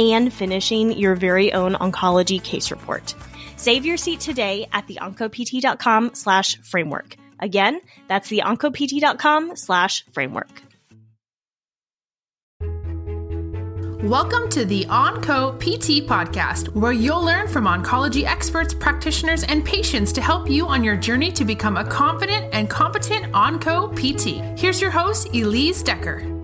[0.00, 3.14] and finishing your very own oncology case report.
[3.56, 7.16] Save your seat today at the theoncopt.com slash framework.
[7.38, 10.62] Again, that's the theoncopt.com slash framework.
[14.02, 20.10] Welcome to the OnCo PT podcast, where you'll learn from oncology experts, practitioners, and patients
[20.14, 24.58] to help you on your journey to become a confident and competent OnCo PT.
[24.58, 26.39] Here's your host, Elise Decker.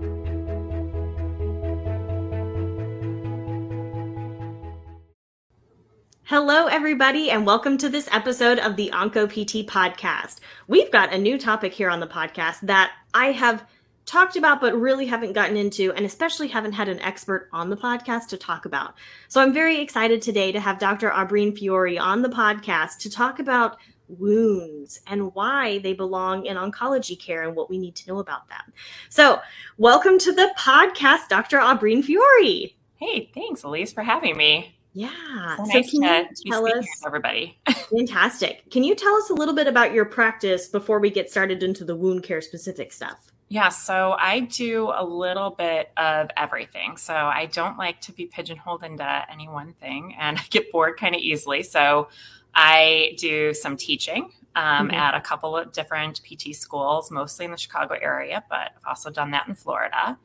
[6.28, 10.40] Hello, everybody, and welcome to this episode of the Onco PT podcast.
[10.66, 13.64] We've got a new topic here on the podcast that I have
[14.06, 17.76] talked about, but really haven't gotten into, and especially haven't had an expert on the
[17.76, 18.94] podcast to talk about.
[19.28, 21.10] So I'm very excited today to have Dr.
[21.10, 23.76] Aubreen Fiore on the podcast to talk about
[24.08, 28.48] wounds and why they belong in oncology care and what we need to know about
[28.48, 28.72] them.
[29.10, 29.40] So,
[29.78, 31.58] welcome to the podcast, Dr.
[31.58, 32.74] Aubreen Fiore.
[32.96, 34.75] Hey, thanks, Elise, for having me.
[34.96, 35.56] Yeah.
[35.58, 37.58] So, so nice can you tell us, everybody.
[37.90, 38.70] fantastic.
[38.70, 41.84] Can you tell us a little bit about your practice before we get started into
[41.84, 43.30] the wound care specific stuff?
[43.50, 46.96] Yeah, so I do a little bit of everything.
[46.96, 50.98] So I don't like to be pigeonholed into any one thing and I get bored
[50.98, 51.62] kind of easily.
[51.62, 52.08] So
[52.54, 54.96] I do some teaching um, mm-hmm.
[54.96, 59.10] at a couple of different PT schools, mostly in the Chicago area, but I've also
[59.10, 60.18] done that in Florida.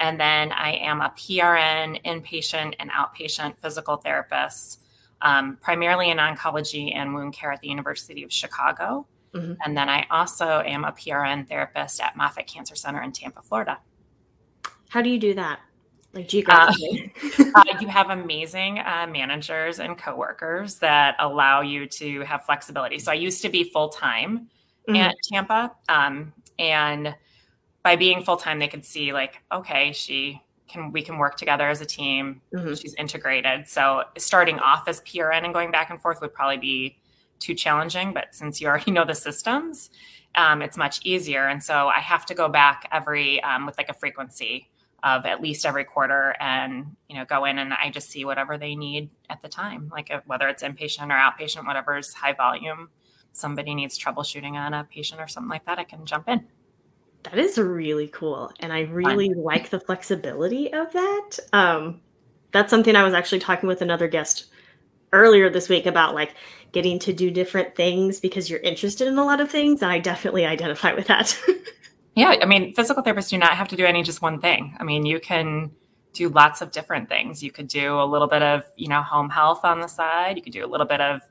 [0.00, 4.80] And then I am a PRN, inpatient, and outpatient physical therapist,
[5.22, 9.06] um, primarily in oncology and wound care at the University of Chicago.
[9.34, 9.54] Mm-hmm.
[9.64, 13.78] And then I also am a PRN therapist at Moffitt Cancer Center in Tampa, Florida.
[14.88, 15.60] How do you do that?
[16.12, 17.12] Like geographically?
[17.38, 23.00] Uh, uh, you have amazing uh, managers and coworkers that allow you to have flexibility.
[23.00, 24.48] So I used to be full time
[24.88, 24.96] mm-hmm.
[24.96, 25.72] at Tampa.
[25.88, 27.14] Um, and
[27.84, 31.68] by being full time, they could see like, okay, she can we can work together
[31.68, 32.40] as a team.
[32.52, 32.74] Mm-hmm.
[32.74, 33.68] She's integrated.
[33.68, 36.98] So starting off as PRN and going back and forth would probably be
[37.38, 38.12] too challenging.
[38.12, 39.90] But since you already know the systems,
[40.34, 41.46] um, it's much easier.
[41.46, 44.70] And so I have to go back every um, with like a frequency
[45.02, 48.56] of at least every quarter and you know go in and I just see whatever
[48.56, 52.88] they need at the time, like uh, whether it's inpatient or outpatient, whatever's high volume.
[53.34, 55.78] Somebody needs troubleshooting on a patient or something like that.
[55.78, 56.46] I can jump in.
[57.24, 58.52] That is really cool.
[58.60, 59.42] And I really Fun.
[59.42, 61.30] like the flexibility of that.
[61.52, 62.00] Um,
[62.52, 64.46] that's something I was actually talking with another guest
[65.12, 66.34] earlier this week about like
[66.72, 69.82] getting to do different things because you're interested in a lot of things.
[69.82, 71.38] And I definitely identify with that.
[72.14, 72.36] yeah.
[72.40, 74.76] I mean, physical therapists do not have to do any just one thing.
[74.78, 75.70] I mean, you can
[76.12, 77.42] do lots of different things.
[77.42, 80.36] You could do a little bit of, you know, home health on the side.
[80.36, 81.22] You could do a little bit of,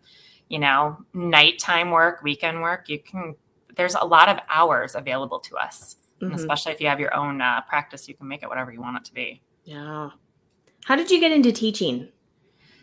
[0.49, 2.89] you know, nighttime work, weekend work.
[2.89, 3.35] You can
[3.75, 5.97] there's a lot of hours available to us.
[6.23, 6.35] Mm-hmm.
[6.35, 8.97] especially if you have your own uh, practice, you can make it whatever you want
[8.97, 9.41] it to be.
[9.65, 10.11] Yeah.
[10.85, 12.09] How did you get into teaching?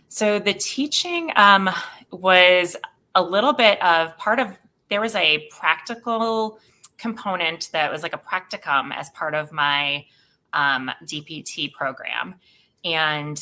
[0.09, 1.71] So the teaching um,
[2.11, 2.77] was
[3.15, 4.59] a little bit of part of,
[4.89, 6.59] there was a practical
[6.99, 10.05] component that was like a practicum as part of my
[10.53, 12.35] um, DPT program.
[12.85, 13.41] And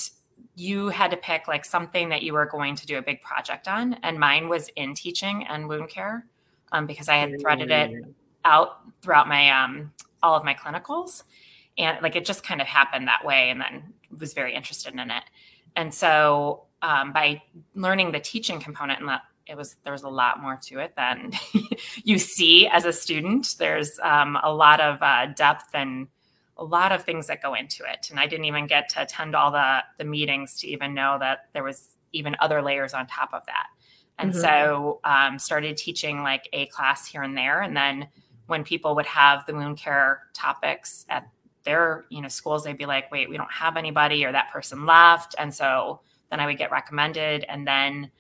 [0.55, 3.67] you had to pick like something that you were going to do a big project
[3.67, 3.95] on.
[4.03, 6.27] And mine was in teaching and wound care
[6.73, 8.05] um, because I had threaded it
[8.45, 9.93] out throughout my um,
[10.23, 11.23] all of my clinicals,
[11.77, 15.11] and like it just kind of happened that way, and then was very interested in
[15.11, 15.25] it.
[15.77, 17.43] And so um, by
[17.75, 20.95] learning the teaching component and that it was there was a lot more to it
[20.97, 21.33] than
[22.05, 23.57] you see as a student.
[23.59, 26.09] There's um, a lot of uh, depth and
[26.57, 29.35] a lot of things that go into it, and I didn't even get to attend
[29.35, 33.31] all the the meetings to even know that there was even other layers on top
[33.33, 33.69] of that.
[34.19, 34.41] And mm-hmm.
[34.41, 37.63] so um, started teaching like a class here and there.
[37.63, 38.09] And then
[38.47, 41.29] when people would have the wound care topics at
[41.65, 44.87] their you know schools, they'd be like, wait, we don't have anybody or that person
[44.87, 45.35] left.
[45.39, 46.01] And so
[46.31, 47.45] then I would get recommended.
[47.49, 48.11] And then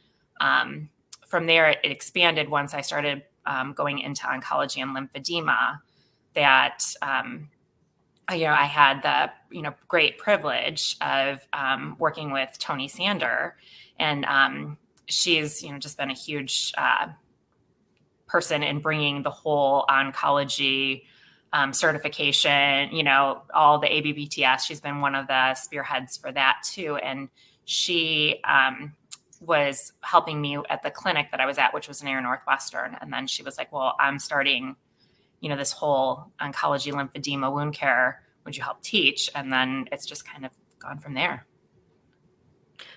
[0.40, 0.88] um,
[1.26, 5.80] from there, it expanded once I started um, going into oncology and lymphedema
[6.34, 7.48] that um,
[8.32, 13.56] you know, I had the you know great privilege of um, working with Tony Sander,
[13.98, 14.76] and um,
[15.08, 17.08] she's you know just been a huge uh,
[18.26, 21.04] person in bringing the whole oncology
[21.52, 26.58] um, certification you know all the ABPTS she's been one of the spearheads for that
[26.62, 27.28] too and
[27.64, 28.94] she um,
[29.40, 32.96] was helping me at the clinic that I was at, which was near Northwestern.
[33.00, 34.76] And then she was like, Well, I'm starting,
[35.40, 38.22] you know, this whole oncology lymphedema wound care.
[38.44, 39.30] Would you help teach?
[39.34, 41.46] And then it's just kind of gone from there.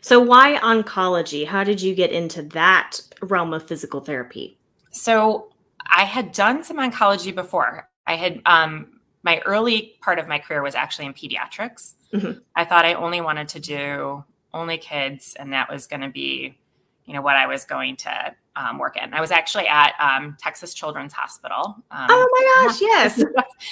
[0.02, 1.46] So, why oncology?
[1.46, 4.58] How did you get into that realm of physical therapy?
[4.92, 5.52] So,
[5.86, 7.88] I had done some oncology before.
[8.08, 11.94] I had, um, my early part of my career was actually in pediatrics.
[12.12, 12.40] Mm-hmm.
[12.56, 16.58] I thought I only wanted to do only kids, and that was going to be,
[17.06, 19.14] you know, what I was going to um, work in.
[19.14, 21.76] I was actually at um, Texas Children's Hospital.
[21.92, 23.24] Um, oh my gosh, yes,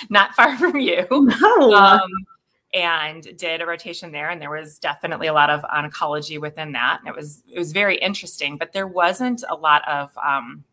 [0.10, 1.08] not far from you.
[1.10, 2.00] No.
[2.71, 7.00] And did a rotation there, and there was definitely a lot of oncology within that,
[7.00, 8.57] and it was it was very interesting.
[8.57, 10.63] But there wasn't a lot of um,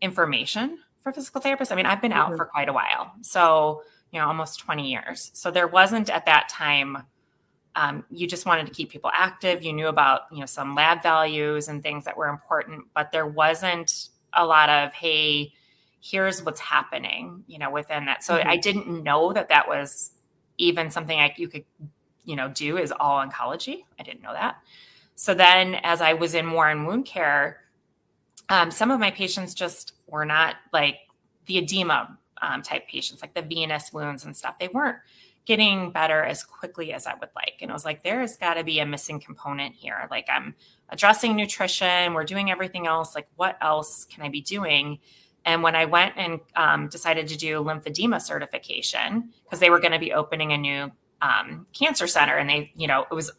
[0.00, 1.72] information for physical therapists.
[1.72, 2.36] I mean, I've been out mm-hmm.
[2.36, 3.82] for quite a while, so
[4.12, 5.32] you know, almost twenty years.
[5.34, 6.98] So there wasn't at that time
[7.74, 9.62] um, you just wanted to keep people active.
[9.62, 13.26] You knew about you know some lab values and things that were important, but there
[13.26, 15.52] wasn't a lot of hey,
[16.00, 18.22] here's what's happening, you know, within that.
[18.24, 18.48] So mm-hmm.
[18.48, 20.10] I didn't know that that was
[20.62, 21.64] even something I, you could
[22.24, 23.84] you know do is all oncology.
[23.98, 24.56] I didn't know that.
[25.14, 27.60] So then, as I was in more in wound care,
[28.48, 30.96] um, some of my patients just were not like
[31.46, 34.58] the edema um, type patients, like the venous wounds and stuff.
[34.58, 34.98] They weren't
[35.44, 37.58] getting better as quickly as I would like.
[37.60, 40.06] And I was like, there's got to be a missing component here.
[40.10, 40.54] Like, I'm
[40.88, 43.14] addressing nutrition, we're doing everything else.
[43.14, 45.00] Like, what else can I be doing?
[45.44, 49.92] And when I went and um, decided to do lymphedema certification, because they were going
[49.92, 50.90] to be opening a new
[51.20, 53.30] um, cancer center, and they, you know, it was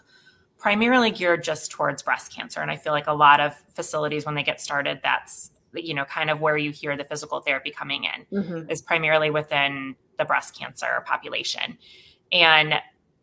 [0.57, 2.61] primarily geared just towards breast cancer.
[2.61, 6.05] And I feel like a lot of facilities, when they get started, that's you know
[6.05, 8.69] kind of where you hear the physical therapy coming in mm-hmm.
[8.69, 11.77] is primarily within the breast cancer population.
[12.31, 12.75] And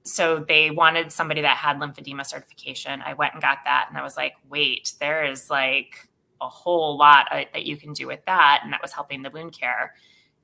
[0.03, 3.03] so they wanted somebody that had lymphedema certification.
[3.03, 6.09] I went and got that, and I was like, wait, there is like
[6.41, 8.61] a whole lot uh, that you can do with that.
[8.63, 9.95] And that was helping the wound care.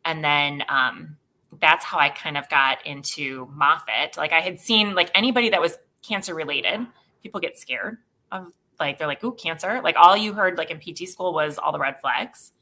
[0.04, 1.16] And then um,
[1.60, 4.16] that's how I kind of got into Moffitt.
[4.16, 5.76] Like I had seen like anybody that was
[6.06, 6.86] cancer related,
[7.22, 7.98] people get scared
[8.32, 9.80] of like they're like, ooh, cancer.
[9.82, 12.52] Like all you heard like in PT school was all the red flags.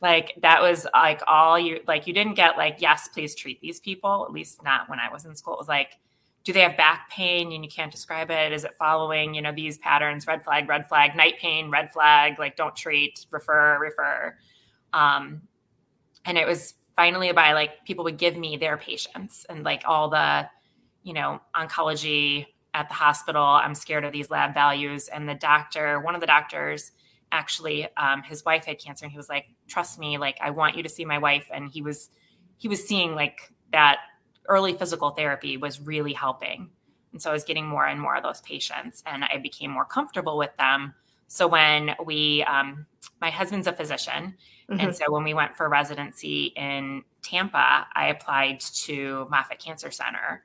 [0.00, 3.80] Like that was like all you like you didn't get like, yes, please treat these
[3.80, 5.54] people, at least not when I was in school.
[5.54, 5.98] It was like,
[6.44, 8.52] do they have back pain and you can't describe it?
[8.52, 12.38] Is it following, you know, these patterns, red flag, red flag, night pain, red flag,
[12.38, 14.36] like don't treat, refer, refer.
[14.92, 15.42] Um,
[16.26, 20.10] and it was finally by like people would give me their patients and like all
[20.10, 20.48] the,
[21.02, 23.42] you know, oncology at the hospital.
[23.42, 25.08] I'm scared of these lab values.
[25.08, 26.92] And the doctor, one of the doctors,
[27.32, 30.76] actually, um, his wife had cancer, and he was like, "Trust me, like I want
[30.76, 32.10] you to see my wife." And he was,
[32.58, 33.98] he was seeing like that
[34.48, 36.70] early physical therapy was really helping.
[37.12, 39.84] And so I was getting more and more of those patients, and I became more
[39.84, 40.94] comfortable with them.
[41.28, 42.86] So when we, um,
[43.20, 44.34] my husband's a physician,
[44.68, 44.80] mm-hmm.
[44.80, 50.44] and so when we went for residency in Tampa, I applied to Moffitt Cancer Center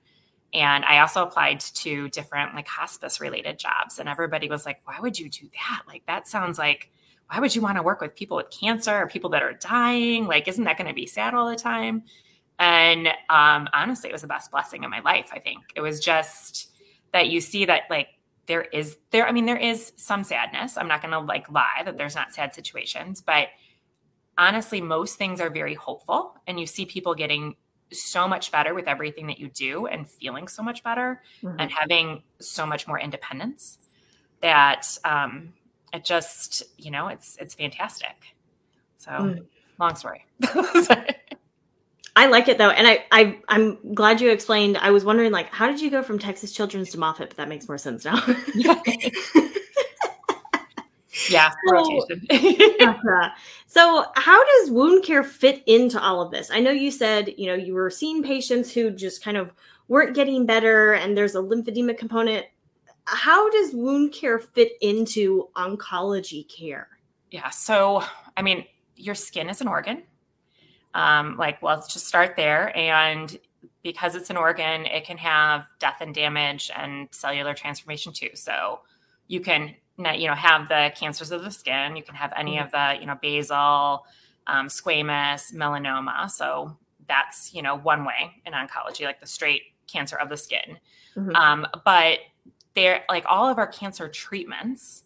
[0.53, 3.99] and I also applied to different like hospice related jobs.
[3.99, 5.83] And everybody was like, why would you do that?
[5.87, 6.91] Like, that sounds like,
[7.29, 10.25] why would you want to work with people with cancer or people that are dying?
[10.25, 12.03] Like, isn't that going to be sad all the time?
[12.59, 15.29] And um, honestly, it was the best blessing in my life.
[15.31, 16.69] I think it was just
[17.13, 18.09] that you see that like
[18.47, 19.27] there is there.
[19.27, 20.77] I mean, there is some sadness.
[20.77, 23.47] I'm not going to like lie that there's not sad situations, but
[24.37, 27.55] honestly, most things are very hopeful, and you see people getting
[27.91, 31.59] so much better with everything that you do and feeling so much better mm-hmm.
[31.59, 33.79] and having so much more independence
[34.41, 35.53] that um,
[35.93, 38.35] it just you know it's it's fantastic
[38.97, 39.45] so mm.
[39.79, 40.25] long story
[42.19, 44.77] I like it though, and I, I I'm glad you explained.
[44.77, 47.29] I was wondering like, how did you go from Texas Children's to Moffitt?
[47.29, 48.21] But that makes more sense now.
[51.29, 52.27] yeah, rotation.
[53.67, 56.51] so, how does wound care fit into all of this?
[56.51, 59.53] I know you said, you know, you were seeing patients who just kind of
[59.87, 62.45] weren't getting better and there's a lymphedema component.
[63.05, 66.89] How does wound care fit into oncology care?
[67.31, 68.03] Yeah, so
[68.35, 68.65] I mean,
[68.97, 70.03] your skin is an organ.
[70.93, 72.75] Um, like, well, let's just start there.
[72.75, 73.37] And
[73.83, 78.29] because it's an organ, it can have death and damage and cellular transformation too.
[78.33, 78.81] So
[79.27, 82.65] you can you know have the cancers of the skin you can have any mm-hmm.
[82.65, 84.05] of the you know basal
[84.47, 86.77] um, squamous melanoma so
[87.07, 90.77] that's you know one way in oncology like the straight cancer of the skin
[91.15, 91.35] mm-hmm.
[91.35, 92.19] um, but
[92.75, 95.03] they're like all of our cancer treatments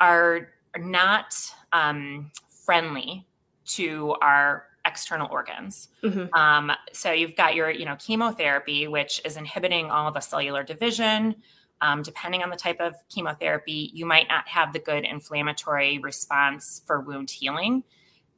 [0.00, 0.48] are
[0.78, 1.34] not
[1.72, 2.30] um,
[2.64, 3.26] friendly
[3.64, 5.88] to our external organs.
[6.02, 6.26] Mm-hmm.
[6.42, 11.36] Um, so you've got your, you know, chemotherapy, which is inhibiting all the cellular division,
[11.80, 16.82] um, depending on the type of chemotherapy, you might not have the good inflammatory response
[16.86, 17.84] for wound healing.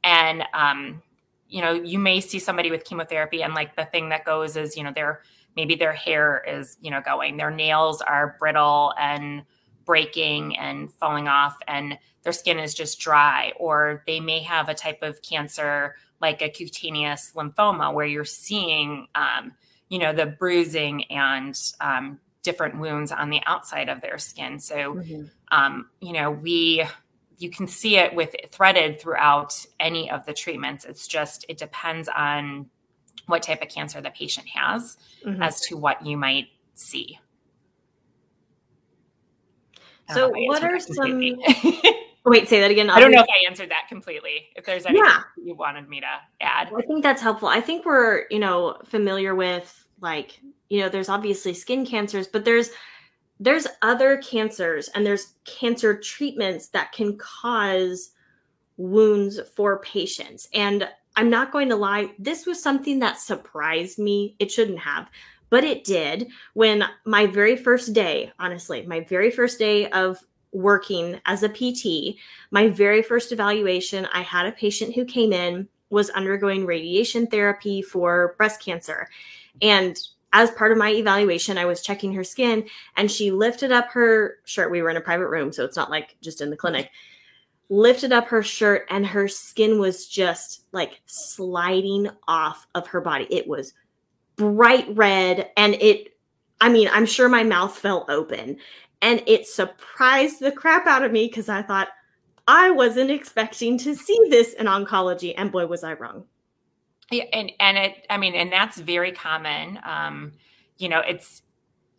[0.03, 1.01] And, um,
[1.47, 4.75] you know, you may see somebody with chemotherapy, and like the thing that goes is,
[4.77, 5.21] you know, their
[5.55, 9.43] maybe their hair is, you know, going, their nails are brittle and
[9.85, 14.73] breaking and falling off, and their skin is just dry, or they may have a
[14.73, 15.95] type of cancer
[16.25, 19.53] like a cutaneous lymphoma where you're seeing, um,
[19.89, 24.59] you know, the bruising and um, different wounds on the outside of their skin.
[24.59, 25.25] So, mm-hmm.
[25.51, 26.83] um, you know, we
[27.37, 30.83] you can see it with threaded throughout any of the treatments.
[30.83, 32.71] It's just it depends on
[33.27, 35.43] what type of cancer the patient has mm-hmm.
[35.43, 37.19] as to what you might see.
[40.11, 41.21] So, what are some?
[42.25, 42.89] Oh, wait, say that again.
[42.89, 44.47] I'll I do not know if I answered that completely.
[44.55, 45.21] If there's anything yeah.
[45.43, 46.07] you wanted me to
[46.41, 47.47] add, I think that's helpful.
[47.47, 50.39] I think we're you know familiar with like
[50.69, 52.69] you know there's obviously skin cancers but there's
[53.39, 58.11] there's other cancers and there's cancer treatments that can cause
[58.77, 64.35] wounds for patients and i'm not going to lie this was something that surprised me
[64.39, 65.09] it shouldn't have
[65.49, 70.19] but it did when my very first day honestly my very first day of
[70.55, 72.17] working as a pt
[72.51, 77.81] my very first evaluation i had a patient who came in was undergoing radiation therapy
[77.81, 79.07] for breast cancer
[79.61, 79.99] and
[80.35, 84.39] as part of my evaluation, I was checking her skin and she lifted up her
[84.43, 84.69] shirt.
[84.69, 86.91] We were in a private room, so it's not like just in the clinic.
[87.69, 93.27] Lifted up her shirt and her skin was just like sliding off of her body.
[93.29, 93.73] It was
[94.35, 96.17] bright red and it,
[96.59, 98.57] I mean, I'm sure my mouth fell open
[99.01, 101.89] and it surprised the crap out of me because I thought
[102.47, 105.33] I wasn't expecting to see this in oncology.
[105.37, 106.25] And boy, was I wrong.
[107.11, 109.79] Yeah, and and it, I mean, and that's very common.
[109.83, 110.33] Um,
[110.77, 111.43] you know, it's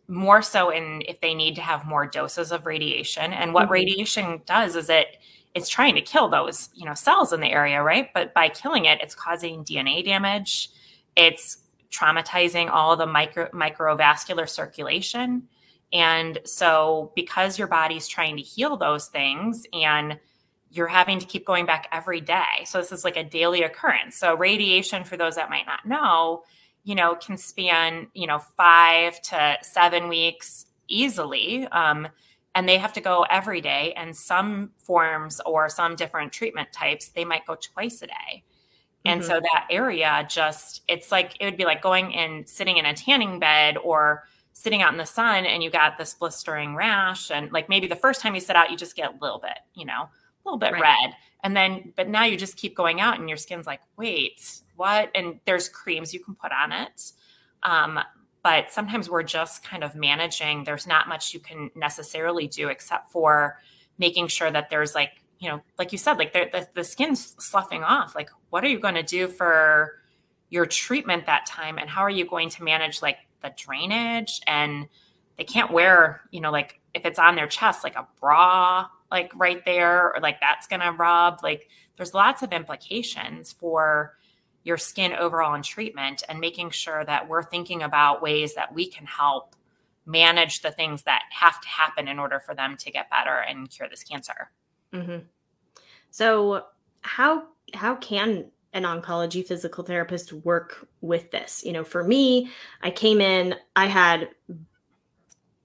[0.07, 3.33] more so in if they need to have more doses of radiation.
[3.33, 3.73] And what mm-hmm.
[3.73, 5.07] radiation does is it
[5.55, 8.09] it's trying to kill those you know cells in the area, right?
[8.13, 10.69] But by killing it, it's causing DNA damage.
[11.15, 11.57] It's
[11.91, 15.47] traumatizing all the micro microvascular circulation.
[15.93, 20.19] And so, because your body's trying to heal those things and
[20.69, 22.65] you're having to keep going back every day.
[22.65, 24.17] So this is like a daily occurrence.
[24.17, 26.43] So radiation, for those that might not know,
[26.83, 31.67] you know, can span, you know, five to seven weeks easily.
[31.67, 32.07] Um,
[32.55, 33.93] and they have to go every day.
[33.95, 38.43] And some forms or some different treatment types, they might go twice a day.
[39.05, 39.29] And mm-hmm.
[39.29, 42.93] so that area just, it's like, it would be like going and sitting in a
[42.93, 44.23] tanning bed or
[44.57, 47.29] sitting out in the sun and you got this blistering rash.
[47.29, 49.59] And like maybe the first time you sit out, you just get a little bit,
[49.75, 50.09] you know, a
[50.43, 50.81] little bit right.
[50.81, 51.13] red.
[51.43, 55.11] And then, but now you just keep going out and your skin's like, wait, what?
[55.13, 57.11] And there's creams you can put on it.
[57.61, 57.99] Um,
[58.41, 60.63] but sometimes we're just kind of managing.
[60.63, 63.59] There's not much you can necessarily do except for
[63.99, 67.83] making sure that there's like, you know, like you said, like the, the skin's sloughing
[67.83, 68.15] off.
[68.15, 69.99] Like, what are you going to do for
[70.49, 71.77] your treatment that time?
[71.77, 74.41] And how are you going to manage like the drainage?
[74.47, 74.87] And
[75.37, 79.31] they can't wear, you know, like if it's on their chest, like a bra like
[79.35, 84.17] right there or like that's going to rub like there's lots of implications for
[84.63, 88.87] your skin overall in treatment and making sure that we're thinking about ways that we
[88.87, 89.55] can help
[90.05, 93.69] manage the things that have to happen in order for them to get better and
[93.69, 94.51] cure this cancer
[94.93, 95.19] mm-hmm.
[96.09, 96.63] so
[97.01, 102.49] how how can an oncology physical therapist work with this you know for me
[102.81, 104.29] i came in i had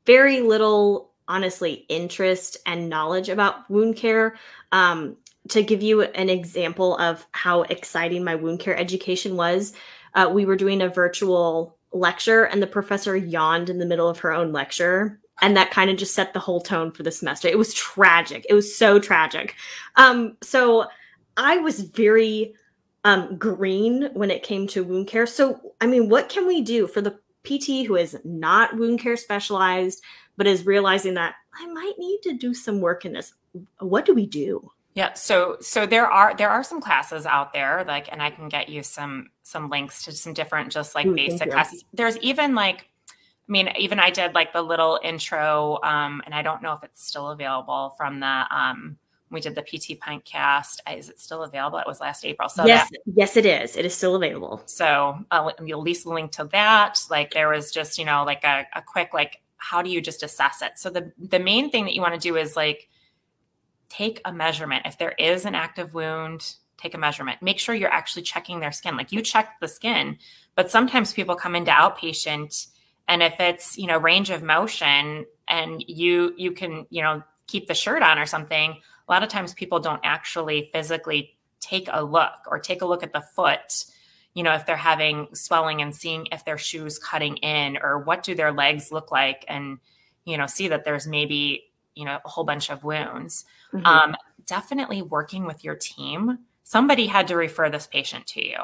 [0.07, 4.37] very little honestly interest and knowledge about wound care.
[4.73, 5.17] Um,
[5.49, 9.73] to give you an example of how exciting my wound care education was,
[10.15, 14.21] uh, we were doing a virtual lecture and the professor yawned in the middle of
[14.21, 15.19] her own lecture.
[15.41, 17.49] And that kind of just set the whole tone for the semester.
[17.49, 18.47] It was tragic.
[18.49, 19.57] It was so tragic.
[19.97, 20.87] Um, so
[21.37, 22.55] I was very
[23.05, 25.27] um, green when it came to wound care.
[25.27, 29.17] So, I mean, what can we do for the PT who is not wound care
[29.17, 30.03] specialized,
[30.37, 33.35] but is realizing that I might need to do some work in this.
[33.81, 34.71] What do we do?
[34.95, 38.49] Yeah, so so there are there are some classes out there like and I can
[38.49, 41.85] get you some some links to some different just like Ooh, basic classes.
[41.95, 46.43] There's even like I mean even I did like the little intro um and I
[46.43, 48.99] don't know if it's still available from the um
[49.33, 50.81] we did the PT Pintcast.
[50.97, 51.79] Is it still available?
[51.79, 52.49] It was last April.
[52.49, 53.77] So yes, that, yes, it is.
[53.77, 54.63] It is still available.
[54.67, 57.01] So uh, at least link to that.
[57.11, 60.23] Like there was just you know like a, a quick like how do you just
[60.23, 60.73] assess it?
[60.77, 62.89] So the the main thing that you want to do is like
[63.89, 64.87] take a measurement.
[64.87, 67.43] If there is an active wound, take a measurement.
[67.43, 68.97] Make sure you're actually checking their skin.
[68.97, 70.19] Like you check the skin,
[70.55, 72.69] but sometimes people come into outpatient
[73.09, 77.67] and if it's, you know, range of motion, and you you can you know keep
[77.67, 82.03] the shirt on or something a lot of times people don't actually physically take a
[82.03, 83.85] look or take a look at the foot
[84.35, 88.23] you know if they're having swelling and seeing if their shoes cutting in or what
[88.23, 89.79] do their legs look like and
[90.25, 93.85] you know see that there's maybe you know a whole bunch of wounds mm-hmm.
[93.87, 94.17] um,
[94.47, 98.59] definitely working with your team somebody had to refer this patient to you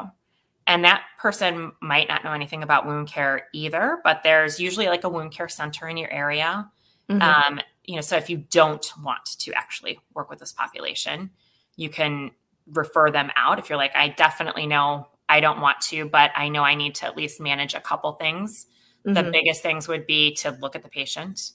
[0.67, 5.05] and that person might not know anything about wound care either but there's usually like
[5.05, 6.69] a wound care center in your area
[7.09, 7.23] mm-hmm.
[7.23, 11.31] um, you know so if you don't want to actually work with this population
[11.77, 12.31] you can
[12.73, 16.49] refer them out if you're like i definitely know i don't want to but i
[16.49, 18.67] know i need to at least manage a couple things.
[19.07, 19.15] Mm-hmm.
[19.15, 21.53] the biggest things would be to look at the patient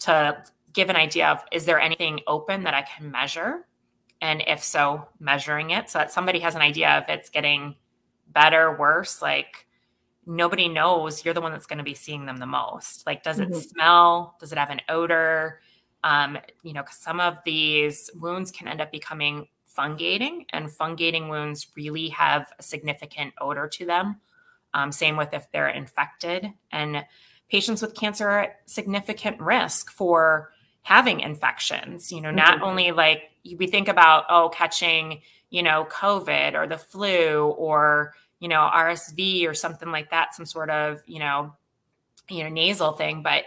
[0.00, 3.66] to give an idea of is there anything open that i can measure?
[4.22, 7.76] And if so measuring it so that somebody has an idea if it's getting
[8.28, 9.66] better worse like
[10.26, 13.06] nobody knows you're the one that's going to be seeing them the most.
[13.06, 13.52] Like does mm-hmm.
[13.52, 14.36] it smell?
[14.40, 15.60] Does it have an odor
[16.04, 21.68] um, you know some of these wounds can end up becoming fungating and fungating wounds
[21.76, 24.20] really have a significant odor to them
[24.74, 27.04] um, same with if they're infected and
[27.50, 30.50] patients with cancer are at significant risk for
[30.82, 32.64] having infections you know not mm-hmm.
[32.64, 33.22] only like
[33.56, 39.46] we think about oh catching you know covid or the flu or you know rsv
[39.46, 41.54] or something like that some sort of you know
[42.28, 43.44] you know nasal thing but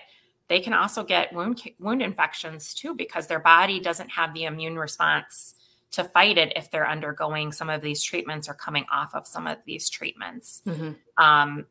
[0.48, 4.78] they can also get wound wound infections too because their body doesn't have the immune
[4.78, 5.56] response
[5.92, 9.46] to fight it if they're undergoing some of these treatments or coming off of some
[9.48, 10.62] of these treatments.
[10.66, 11.24] Mm-hmm.
[11.24, 11.66] um,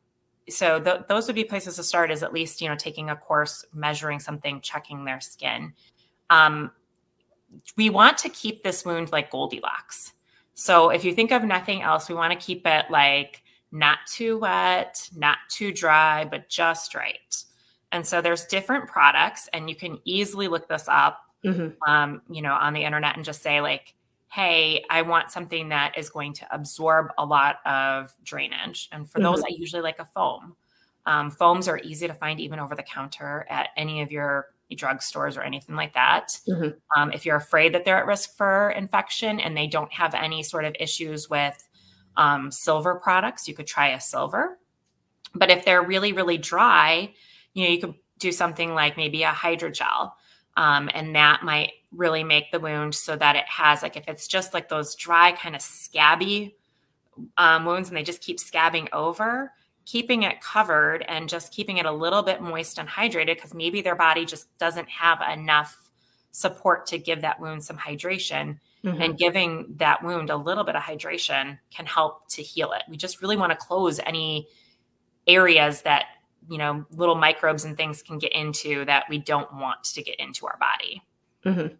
[0.49, 3.17] so th- those would be places to start is at least you know taking a
[3.17, 5.73] course measuring something checking their skin.
[6.31, 6.73] Um,
[7.77, 10.13] we want to keep this wound like goldilocks.
[10.55, 14.39] So if you think of nothing else we want to keep it like not too
[14.39, 17.45] wet not too dry but just right
[17.93, 21.69] and so there's different products and you can easily look this up mm-hmm.
[21.91, 23.95] um, you know on the internet and just say like
[24.33, 28.89] hey, I want something that is going to absorb a lot of drainage.
[28.91, 29.25] And for mm-hmm.
[29.25, 30.57] those, I usually like a foam.
[31.05, 35.37] Um, foams are easy to find even over the counter at any of your drugstores
[35.37, 36.29] or anything like that.
[36.49, 36.71] Mm-hmm.
[36.99, 40.43] Um, if you're afraid that they're at risk for infection and they don't have any
[40.43, 41.69] sort of issues with
[42.17, 44.59] um, silver products, you could try a silver.
[45.35, 47.13] But if they're really, really dry,
[47.55, 50.13] you know, you could do something like maybe a hydrogel.
[50.57, 54.27] Um, and that might really make the wound so that it has like if it's
[54.27, 56.57] just like those dry kind of scabby
[57.37, 59.53] um, wounds and they just keep scabbing over
[59.85, 63.83] keeping it covered and just keeping it a little bit moist and hydrated because maybe
[63.83, 65.91] their body just doesn't have enough
[66.31, 69.03] support to give that wound some hydration mm-hmm.
[69.03, 72.97] and giving that wound a little bit of hydration can help to heal it we
[72.97, 74.47] just really want to close any
[75.27, 76.07] areas that
[76.49, 80.19] you know little microbes and things can get into that we don't want to get
[80.19, 81.03] into our body
[81.45, 81.75] mm-hmm.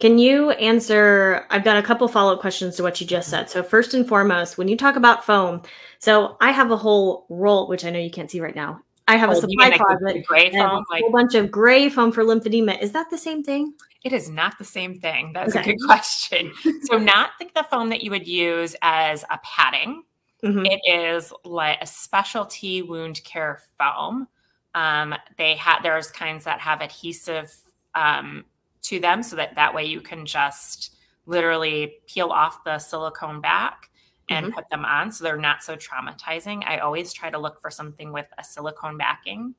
[0.00, 1.44] Can you answer?
[1.50, 3.50] I've got a couple follow up questions to what you just said.
[3.50, 5.62] So, first and foremost, when you talk about foam,
[5.98, 8.80] so I have a whole roll, which I know you can't see right now.
[9.08, 12.12] I have oh, a supply closet, gray foam, a like, whole bunch of gray foam
[12.12, 12.80] for lymphedema.
[12.80, 13.72] Is that the same thing?
[14.04, 15.32] It is not the same thing.
[15.32, 15.72] That's okay.
[15.72, 16.52] a good question.
[16.84, 20.04] so, not think the foam that you would use as a padding.
[20.44, 20.66] Mm-hmm.
[20.66, 24.28] It is like a specialty wound care foam.
[24.74, 27.52] Um, they have there's kinds that have adhesive
[27.94, 28.44] um,
[28.82, 30.96] to them so that that way you can just
[31.26, 33.90] literally peel off the silicone back
[34.28, 34.54] and mm-hmm.
[34.54, 36.62] put them on so they're not so traumatizing.
[36.64, 39.54] I always try to look for something with a silicone backing,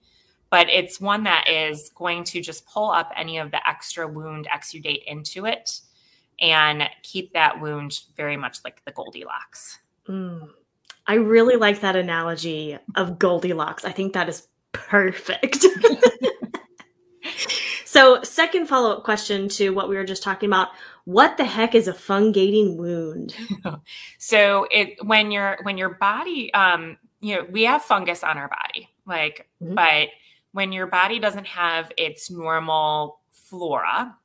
[0.49, 4.47] but it's one that is going to just pull up any of the extra wound
[4.51, 5.81] exudate into it
[6.39, 9.79] and keep that wound very much like the Goldilocks.
[10.07, 10.49] Mm.
[11.09, 13.83] I really like that analogy of Goldilocks.
[13.83, 15.65] I think that is perfect.
[17.89, 20.67] So, second follow up question to what we were just talking about:
[21.05, 23.35] What the heck is a fungating wound?
[24.19, 28.47] so, it when your when your body, um, you know, we have fungus on our
[28.47, 29.73] body, like, mm-hmm.
[29.73, 30.09] but
[30.51, 34.15] when your body doesn't have its normal flora,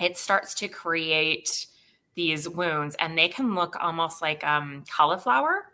[0.00, 1.68] it starts to create
[2.16, 5.66] these wounds, and they can look almost like um, cauliflower,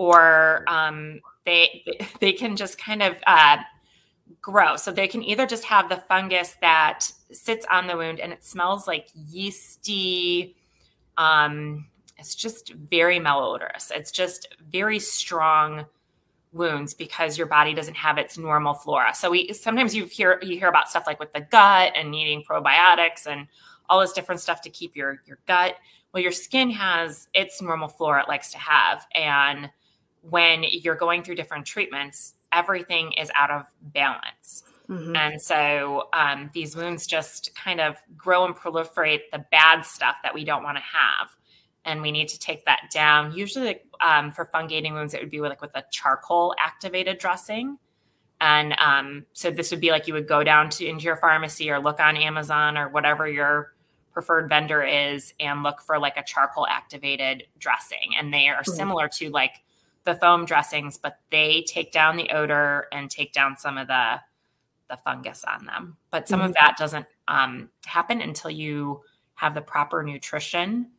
[0.00, 1.84] or um, they
[2.20, 3.58] they can just kind of uh,
[4.40, 4.76] grow.
[4.76, 8.42] So they can either just have the fungus that sits on the wound and it
[8.42, 10.56] smells like yeasty.
[11.18, 11.86] Um,
[12.16, 13.90] it's just very malodorous.
[13.90, 15.84] It's just very strong
[16.52, 19.14] wounds because your body doesn't have its normal flora.
[19.14, 22.42] So we sometimes you hear you hear about stuff like with the gut and needing
[22.42, 23.46] probiotics and
[23.90, 25.76] all this different stuff to keep your your gut.
[26.14, 29.68] Well, your skin has its normal flora it likes to have, and
[30.22, 34.64] when you're going through different treatments, everything is out of balance.
[34.88, 35.14] Mm-hmm.
[35.14, 40.34] And so um, these wounds just kind of grow and proliferate the bad stuff that
[40.34, 41.28] we don't want to have.
[41.84, 43.32] And we need to take that down.
[43.32, 47.78] Usually, um, for fungating wounds, it would be with, like with a charcoal activated dressing.
[48.40, 51.70] And um, so this would be like you would go down to into your pharmacy
[51.70, 53.74] or look on Amazon or whatever your
[54.12, 58.12] preferred vendor is and look for like a charcoal activated dressing.
[58.18, 58.72] And they are mm-hmm.
[58.72, 59.62] similar to like
[60.04, 64.20] the foam dressings, but they take down the odor and take down some of the
[64.88, 65.96] the fungus on them.
[66.10, 66.48] But some mm-hmm.
[66.48, 69.02] of that doesn't um, happen until you
[69.34, 70.90] have the proper nutrition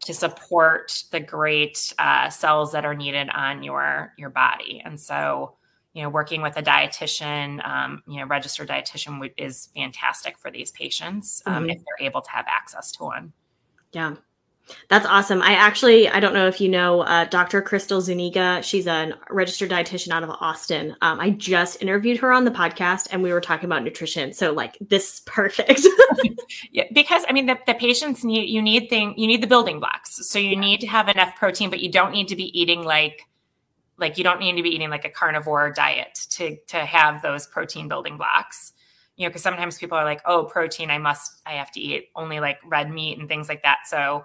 [0.00, 4.82] to support the great uh, cells that are needed on your your body.
[4.84, 5.54] And so,
[5.94, 10.70] you know, working with a dietitian, um, you know, registered dietitian is fantastic for these
[10.70, 11.70] patients um, mm-hmm.
[11.70, 13.32] if they're able to have access to one.
[13.92, 14.16] Yeah.
[14.88, 15.42] That's awesome.
[15.42, 17.62] I actually, I don't know if you know uh, Dr.
[17.62, 18.60] Crystal Zuniga.
[18.62, 20.96] She's a registered dietitian out of Austin.
[21.00, 24.32] Um, I just interviewed her on the podcast and we were talking about nutrition.
[24.32, 25.86] So like this is perfect.
[26.72, 29.80] yeah, because I mean, the, the patients need, you need thing, you need the building
[29.80, 30.26] blocks.
[30.28, 30.60] So you yeah.
[30.60, 33.22] need to have enough protein, but you don't need to be eating like,
[33.98, 37.46] like you don't need to be eating like a carnivore diet to, to have those
[37.46, 38.72] protein building blocks
[39.20, 42.08] you know, because sometimes people are like, oh, protein, I must, I have to eat
[42.16, 43.80] only like red meat and things like that.
[43.86, 44.24] So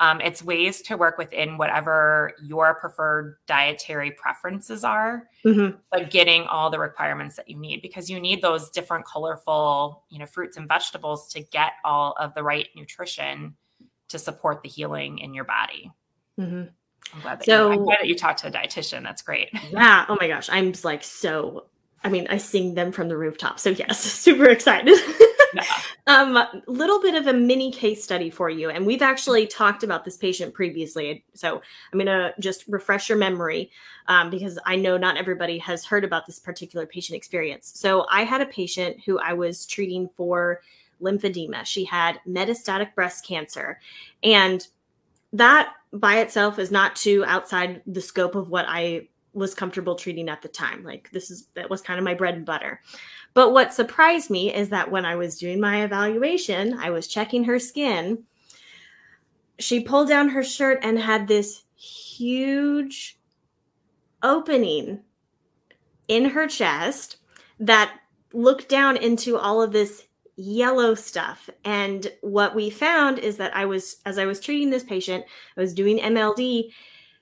[0.00, 5.76] um, it's ways to work within whatever your preferred dietary preferences are, mm-hmm.
[5.92, 10.18] but getting all the requirements that you need because you need those different colorful, you
[10.18, 13.54] know, fruits and vegetables to get all of the right nutrition
[14.08, 15.92] to support the healing in your body.
[16.40, 16.64] Mm-hmm.
[17.14, 19.02] I'm glad that so, you, I'm glad that you talked to a dietitian.
[19.02, 19.50] That's great.
[19.70, 20.06] Yeah.
[20.08, 20.48] Oh my gosh.
[20.50, 21.66] I'm like so.
[22.02, 23.58] I mean, I sing them from the rooftop.
[23.58, 24.98] So yes, super excited.
[26.06, 30.04] um, little bit of a mini case study for you, and we've actually talked about
[30.04, 31.24] this patient previously.
[31.34, 31.60] So
[31.92, 33.70] I'm gonna just refresh your memory
[34.08, 37.72] um, because I know not everybody has heard about this particular patient experience.
[37.74, 40.60] So I had a patient who I was treating for
[41.02, 41.64] lymphedema.
[41.64, 43.80] She had metastatic breast cancer,
[44.22, 44.66] and
[45.32, 50.28] that by itself is not too outside the scope of what I was comfortable treating
[50.28, 50.84] at the time.
[50.84, 52.80] Like this is that was kind of my bread and butter.
[53.34, 57.44] But what surprised me is that when I was doing my evaluation, I was checking
[57.44, 58.24] her skin.
[59.58, 63.18] She pulled down her shirt and had this huge
[64.22, 65.00] opening
[66.08, 67.16] in her chest
[67.58, 67.98] that
[68.32, 71.50] looked down into all of this yellow stuff.
[71.64, 75.24] And what we found is that I was, as I was treating this patient,
[75.56, 76.70] I was doing MLD,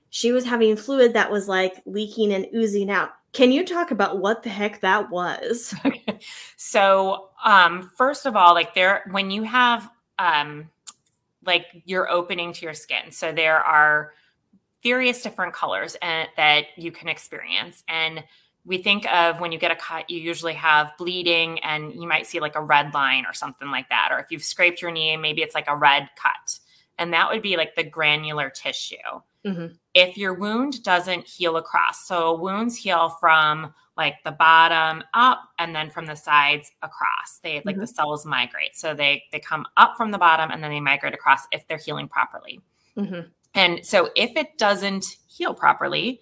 [0.09, 3.11] she was having fluid that was like leaking and oozing out.
[3.33, 5.73] Can you talk about what the heck that was?
[5.85, 6.19] Okay.
[6.55, 10.69] So, um, first of all, like there, when you have, um,
[11.45, 14.13] like you're opening to your skin, so there are
[14.81, 17.83] various different colors and, that you can experience.
[17.87, 18.23] And
[18.65, 22.27] we think of when you get a cut, you usually have bleeding and you might
[22.27, 24.09] see like a red line or something like that.
[24.11, 26.59] Or if you've scraped your knee, maybe it's like a red cut.
[26.97, 28.95] And that would be like the granular tissue.
[29.45, 29.75] Mm-hmm.
[29.93, 35.75] If your wound doesn't heal across, so wounds heal from like the bottom up and
[35.75, 37.39] then from the sides across.
[37.43, 37.81] They like mm-hmm.
[37.81, 38.75] the cells migrate.
[38.75, 41.77] So they they come up from the bottom and then they migrate across if they're
[41.77, 42.61] healing properly.
[42.97, 43.27] Mm-hmm.
[43.55, 46.21] And so if it doesn't heal properly,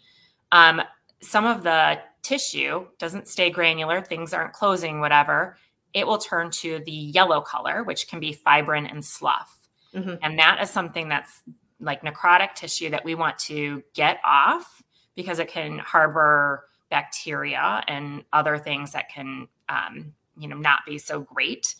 [0.52, 0.82] um,
[1.22, 5.58] some of the tissue doesn't stay granular, things aren't closing, whatever,
[5.94, 9.61] it will turn to the yellow color, which can be fibrin and slough.
[9.96, 10.16] Mm-hmm.
[10.22, 11.42] And that is something that's
[11.80, 14.82] like necrotic tissue that we want to get off
[15.16, 20.98] because it can harbor bacteria and other things that can um, you know not be
[20.98, 21.76] so great.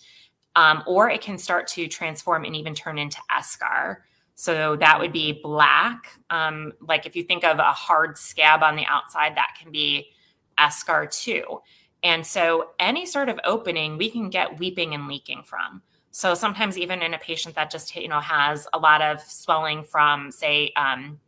[0.56, 3.98] Um, or it can start to transform and even turn into eschar
[4.42, 6.20] so that would be black.
[6.32, 10.10] Um, like if you think of a hard scab on the outside that can be
[10.58, 11.62] eschar too.
[12.02, 16.78] And so any sort of opening we can get weeping and leaking from so sometimes
[16.78, 20.72] even in a patient that just you know has a lot of swelling from say
[20.76, 21.20] um,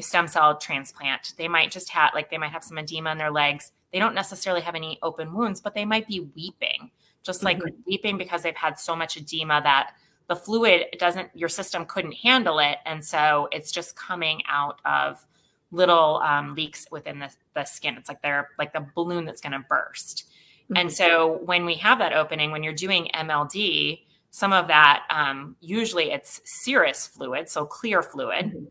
[0.00, 3.30] stem cell transplant, they might just have like they might have some edema in their
[3.30, 3.72] legs.
[3.92, 6.90] They don't necessarily have any open wounds, but they might be weeping,
[7.22, 7.76] just like mm-hmm.
[7.86, 9.92] weeping because they've had so much edema that
[10.28, 15.24] the fluid doesn't your system couldn't handle it, and so it's just coming out of
[15.72, 17.96] little um, leaks within the, the skin.
[17.96, 20.24] It's like they're like the balloon that's going to burst.
[20.64, 20.76] Mm-hmm.
[20.76, 25.56] And so when we have that opening, when you're doing MLD, some of that, um,
[25.60, 28.64] usually it's serous fluid, so clear fluid, mm-hmm.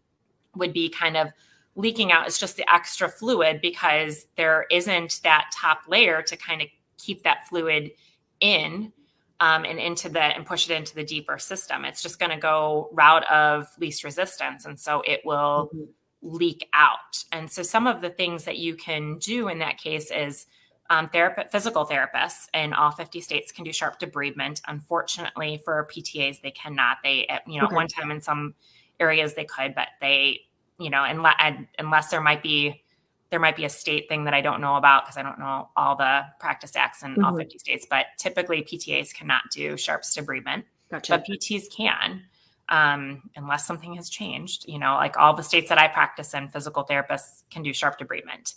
[0.55, 1.27] would be kind of
[1.75, 2.27] leaking out.
[2.27, 6.67] It's just the extra fluid because there isn't that top layer to kind of
[6.97, 7.91] keep that fluid
[8.39, 8.91] in
[9.41, 11.85] um, and into the and push it into the deeper system.
[11.85, 16.35] It's just going to go route of least resistance, and so it will mm-hmm.
[16.37, 17.23] leak out.
[17.31, 20.45] And so some of the things that you can do in that case is
[20.89, 24.61] um, therapist, physical therapists in all 50 states can do sharp debridement.
[24.67, 26.97] Unfortunately, for PTAs, they cannot.
[27.03, 27.73] They, you know, okay.
[27.73, 28.55] at one time in some
[28.99, 30.41] areas they could, but they,
[30.79, 31.35] you know, unless,
[31.77, 32.83] unless there might be
[33.29, 35.69] there might be a state thing that I don't know about because I don't know
[35.77, 37.23] all the practice acts in mm-hmm.
[37.23, 37.85] all 50 states.
[37.89, 41.13] But typically, PTAs cannot do sharps debridement, gotcha.
[41.13, 42.23] but PTs can.
[42.69, 46.49] Um, unless something has changed, you know, like all the states that I practice in,
[46.49, 48.53] physical therapists can do sharp debridement.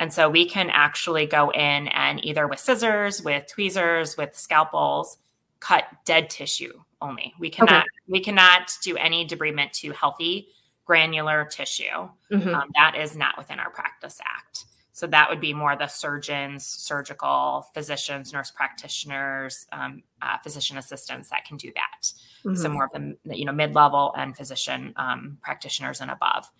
[0.00, 5.18] And so we can actually go in and either with scissors, with tweezers, with scalpels,
[5.60, 7.32] cut dead tissue only.
[7.38, 7.88] We cannot okay.
[8.08, 10.48] we cannot do any debridement to healthy
[10.84, 12.08] granular tissue.
[12.32, 12.54] Mm-hmm.
[12.54, 14.66] Um, that is not within our practice act.
[14.92, 21.30] So that would be more the surgeons, surgical physicians, nurse practitioners, um, uh, physician assistants
[21.30, 22.12] that can do that.
[22.44, 22.54] Mm-hmm.
[22.54, 26.50] So more of the you know mid level and physician um, practitioners and above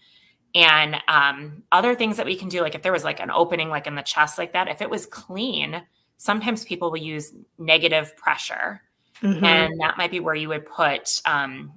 [0.54, 3.68] and um, other things that we can do like if there was like an opening
[3.68, 5.82] like in the chest like that if it was clean
[6.16, 8.82] sometimes people will use negative pressure
[9.20, 9.44] mm-hmm.
[9.44, 11.72] and that might be where you would put um,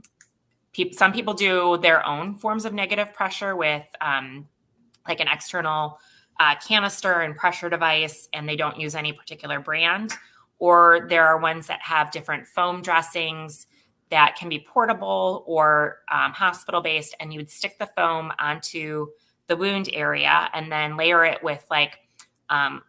[0.74, 4.48] pe- some people do their own forms of negative pressure with um,
[5.08, 6.00] like an external
[6.40, 10.14] uh, canister and pressure device and they don't use any particular brand
[10.60, 13.67] or there are ones that have different foam dressings
[14.10, 19.08] that can be portable or um, hospital based, and you would stick the foam onto
[19.48, 22.00] the wound area and then layer it with like
[22.50, 22.82] um,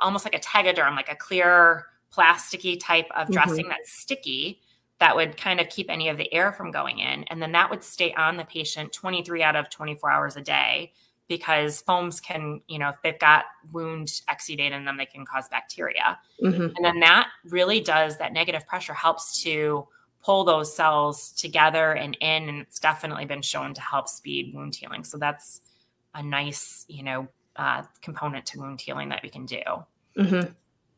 [0.00, 3.34] almost like a tegaderm, like a clear plasticky type of mm-hmm.
[3.34, 3.70] dressing mm-hmm.
[3.70, 4.60] that's sticky
[4.98, 7.24] that would kind of keep any of the air from going in.
[7.24, 10.92] And then that would stay on the patient 23 out of 24 hours a day
[11.28, 15.48] because foams can, you know, if they've got wound exudate in them, they can cause
[15.48, 16.18] bacteria.
[16.42, 16.76] Mm-hmm.
[16.76, 19.86] And then that really does that negative pressure helps to
[20.26, 24.74] pull those cells together and in and it's definitely been shown to help speed wound
[24.74, 25.04] healing.
[25.04, 25.60] So that's
[26.14, 29.62] a nice you know uh, component to wound healing that we can do.
[30.18, 30.50] Mm-hmm.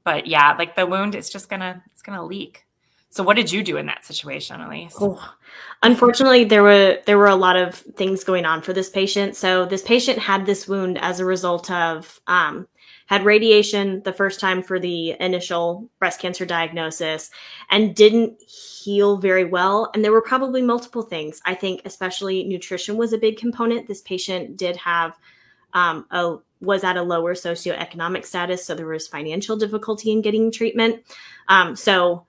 [0.04, 2.67] but yeah like the wound it's just gonna it's gonna leak
[3.10, 5.34] so what did you do in that situation elise oh,
[5.82, 9.64] unfortunately there were there were a lot of things going on for this patient so
[9.64, 12.66] this patient had this wound as a result of um,
[13.08, 17.30] had radiation the first time for the initial breast cancer diagnosis
[17.70, 19.90] and didn't heal very well.
[19.94, 21.40] And there were probably multiple things.
[21.46, 23.88] I think, especially nutrition was a big component.
[23.88, 25.18] This patient did have
[25.72, 30.52] um, a was at a lower socioeconomic status, so there was financial difficulty in getting
[30.52, 31.02] treatment.
[31.46, 32.26] Um, so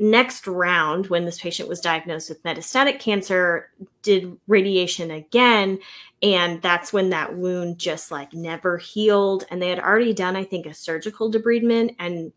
[0.00, 3.70] next round, when this patient was diagnosed with metastatic cancer,
[4.02, 5.78] did radiation again.
[6.22, 9.44] And that's when that wound just like never healed.
[9.50, 12.32] And they had already done, I think, a surgical debridement and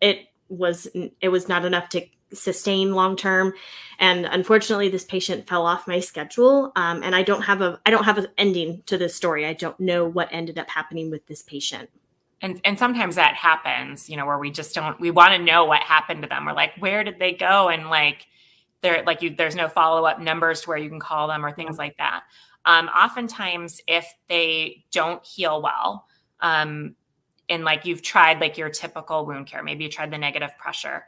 [0.00, 0.86] it was
[1.20, 3.52] it was not enough to sustain long term
[3.98, 7.90] and unfortunately this patient fell off my schedule um, and i don't have a i
[7.90, 11.26] don't have an ending to this story i don't know what ended up happening with
[11.26, 11.88] this patient
[12.44, 15.64] and and sometimes that happens you know where we just don't we want to know
[15.64, 16.48] what happened to them.
[16.48, 17.68] Or like where did they go?
[17.68, 18.26] And like
[18.82, 21.78] there like you there's no follow-up numbers to where you can call them or things
[21.78, 22.24] like that.
[22.66, 26.06] Um, oftentimes if they don't heal well
[26.40, 26.94] um,
[27.48, 31.04] and like you've tried like your typical wound care maybe you tried the negative pressure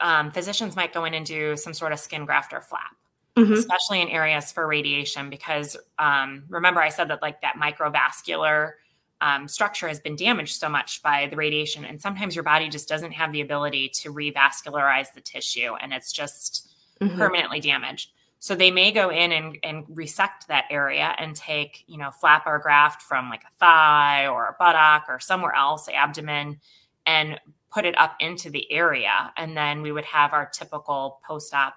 [0.00, 2.94] um, physicians might go in and do some sort of skin graft or flap
[3.36, 3.52] mm-hmm.
[3.54, 8.74] especially in areas for radiation because um, remember i said that like that microvascular
[9.20, 11.84] um, structure has been damaged so much by the radiation.
[11.84, 16.12] And sometimes your body just doesn't have the ability to revascularize the tissue and it's
[16.12, 17.16] just mm-hmm.
[17.16, 18.10] permanently damaged.
[18.38, 22.46] So they may go in and, and resect that area and take, you know, flap
[22.46, 26.60] or graft from like a thigh or a buttock or somewhere else, abdomen,
[27.06, 27.40] and
[27.72, 29.32] put it up into the area.
[29.36, 31.74] And then we would have our typical post op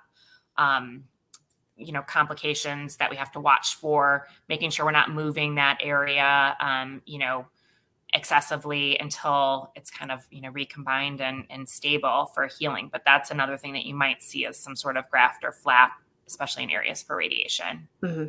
[0.58, 1.06] um,
[1.80, 5.78] you know complications that we have to watch for making sure we're not moving that
[5.82, 7.46] area um, you know
[8.14, 12.90] excessively until it's kind of you know recombined and, and stable for healing.
[12.92, 15.92] But that's another thing that you might see as some sort of graft or flap
[16.28, 17.88] especially in areas for radiation.
[18.04, 18.26] Mm-hmm.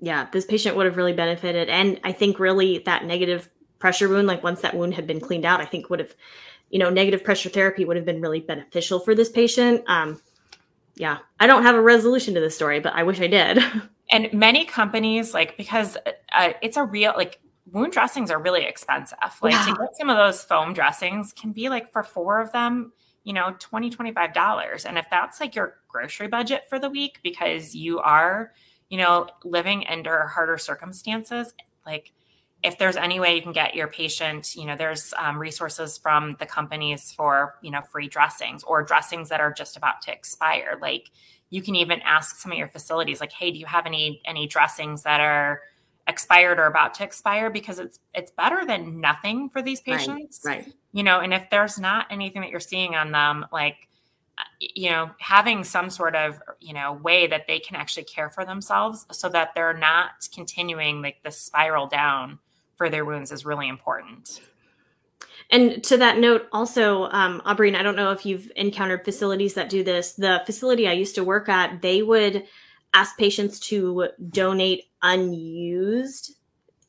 [0.00, 1.68] yeah this patient would have really benefited.
[1.68, 5.44] And i think really that negative pressure wound like once that wound had been cleaned
[5.44, 6.14] out i think would have
[6.70, 9.82] you know negative pressure therapy would have been really beneficial for this patient.
[9.86, 10.20] Um,
[10.96, 13.62] yeah, I don't have a resolution to this story, but I wish I did.
[14.10, 15.96] and many companies, like, because
[16.32, 17.38] uh, it's a real, like,
[17.70, 19.18] wound dressings are really expensive.
[19.42, 19.66] Like, yeah.
[19.66, 22.92] to get some of those foam dressings can be like for four of them,
[23.24, 24.86] you know, 20 $25.
[24.86, 28.52] And if that's like your grocery budget for the week because you are,
[28.88, 31.52] you know, living under harder circumstances,
[31.84, 32.12] like,
[32.66, 36.36] if there's any way you can get your patient, you know, there's um, resources from
[36.40, 40.76] the companies for, you know, free dressings or dressings that are just about to expire.
[40.82, 41.12] Like
[41.48, 44.48] you can even ask some of your facilities, like, hey, do you have any any
[44.48, 45.62] dressings that are
[46.08, 50.58] expired or about to expire because it's it's better than nothing for these patients right,
[50.64, 50.74] right.
[50.92, 53.88] you know and if there's not anything that you're seeing on them like
[54.38, 58.30] uh, you know having some sort of you know way that they can actually care
[58.30, 62.38] for themselves so that they're not continuing like the spiral down
[62.76, 64.40] for their wounds is really important
[65.50, 69.68] and to that note, also, um, Aubrey, I don't know if you've encountered facilities that
[69.68, 70.12] do this.
[70.14, 72.44] The facility I used to work at, they would
[72.92, 76.34] ask patients to donate unused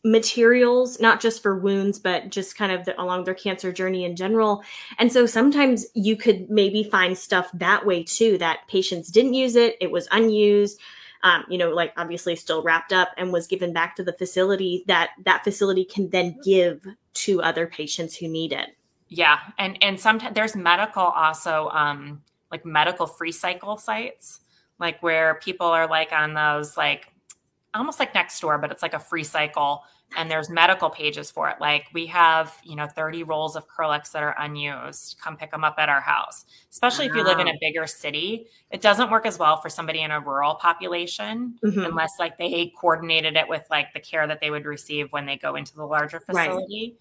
[0.03, 4.15] materials, not just for wounds, but just kind of the, along their cancer journey in
[4.15, 4.63] general.
[4.97, 9.55] And so sometimes you could maybe find stuff that way too, that patients didn't use
[9.55, 10.79] it, it was unused.
[11.23, 14.83] Um, you know, like obviously still wrapped up and was given back to the facility
[14.87, 18.69] that that facility can then give to other patients who need it.
[19.09, 24.41] Yeah, and and sometimes there's medical also um, like medical free cycle sites
[24.79, 27.11] like where people are like on those like
[27.77, 29.83] almost like next door but it's like a free cycle
[30.15, 34.11] and there's medical pages for it like we have you know 30 rolls of Kerlix
[34.11, 37.11] that are unused come pick them up at our house especially wow.
[37.11, 40.11] if you live in a bigger city it doesn't work as well for somebody in
[40.11, 41.83] a rural population mm-hmm.
[41.83, 45.37] unless like they coordinated it with like the care that they would receive when they
[45.37, 46.95] go into the larger facility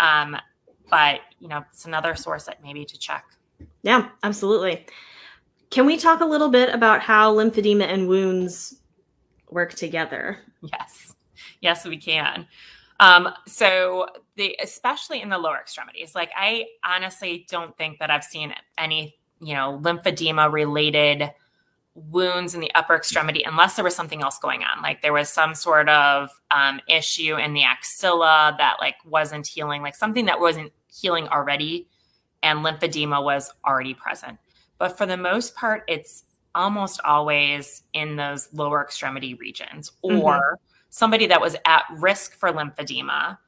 [0.00, 0.22] right.
[0.22, 0.36] um,
[0.90, 3.24] but you know it's another source that maybe to check
[3.82, 4.86] yeah absolutely
[5.70, 8.80] can we talk a little bit about how lymphedema and wounds
[9.50, 10.38] work together?
[10.62, 11.14] Yes.
[11.60, 12.46] Yes, we can.
[12.98, 14.06] Um, so
[14.36, 19.16] the especially in the lower extremities, like I honestly don't think that I've seen any,
[19.40, 21.30] you know, lymphedema related
[21.94, 25.30] wounds in the upper extremity unless there was something else going on like there was
[25.30, 30.38] some sort of um, issue in the axilla that like wasn't healing like something that
[30.38, 31.88] wasn't healing already
[32.42, 34.38] and lymphedema was already present
[34.78, 36.24] but for the most part, it's
[36.56, 40.20] almost always in those lower extremity regions mm-hmm.
[40.20, 40.54] or mm-hmm.
[40.90, 43.38] somebody that was at risk for lymphedema.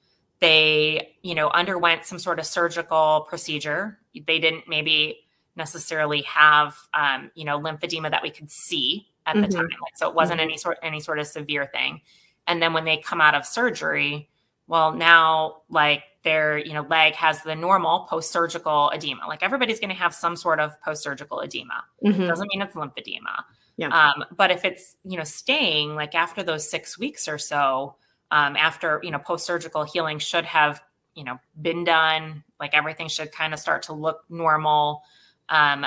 [0.40, 3.98] They, you know, underwent some sort of surgical procedure.
[4.14, 9.42] They didn't maybe necessarily have, um, you know, lymphedema that we could see at mm-hmm.
[9.42, 9.64] the time.
[9.64, 10.50] Like, so it wasn't mm-hmm.
[10.50, 12.02] any sort any sort of severe thing.
[12.46, 14.28] And then when they come out of surgery,
[14.68, 19.88] well, now like their you know leg has the normal post-surgical edema like everybody's going
[19.88, 22.26] to have some sort of post-surgical edema mm-hmm.
[22.26, 23.44] doesn't mean it's lymphedema
[23.78, 23.88] yeah.
[23.90, 27.94] Um, but if it's you know staying like after those six weeks or so
[28.30, 30.82] um, after you know post-surgical healing should have
[31.14, 35.02] you know been done like everything should kind of start to look normal
[35.48, 35.86] um,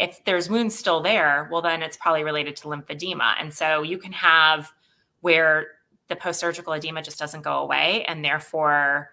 [0.00, 3.98] if there's wounds still there well then it's probably related to lymphedema and so you
[3.98, 4.72] can have
[5.20, 5.66] where
[6.08, 9.10] the post-surgical edema just doesn't go away and therefore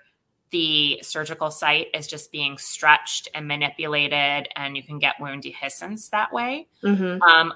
[0.52, 6.10] the surgical site is just being stretched and manipulated, and you can get wound dehiscence
[6.12, 6.68] that way.
[6.84, 7.22] Mm-hmm.
[7.22, 7.54] Um,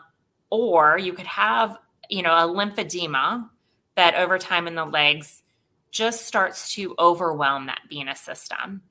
[0.50, 1.78] or you could have,
[2.10, 3.48] you know, a lymphedema
[3.96, 5.44] that over time in the legs
[5.92, 8.82] just starts to overwhelm that venous system.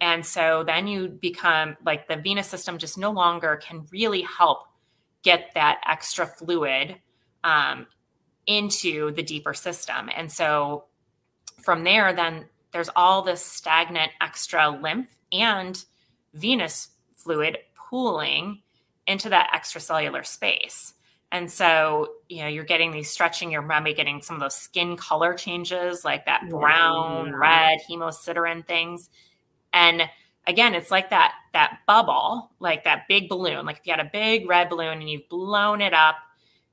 [0.00, 4.66] And so then you become like the venous system just no longer can really help
[5.22, 6.96] get that extra fluid
[7.44, 7.86] um,
[8.46, 10.10] into the deeper system.
[10.14, 10.84] And so
[11.62, 15.84] from there, then there's all this stagnant extra lymph and
[16.34, 18.62] venous fluid pooling
[19.06, 20.94] into that extracellular space.
[21.30, 24.96] And so, you know, you're getting these stretching, you're maybe getting some of those skin
[24.96, 27.36] color changes like that brown, yeah.
[27.36, 29.08] red, hemosiderin things.
[29.72, 30.02] And
[30.46, 33.64] again, it's like that that bubble, like that big balloon.
[33.64, 36.16] Like if you had a big red balloon and you've blown it up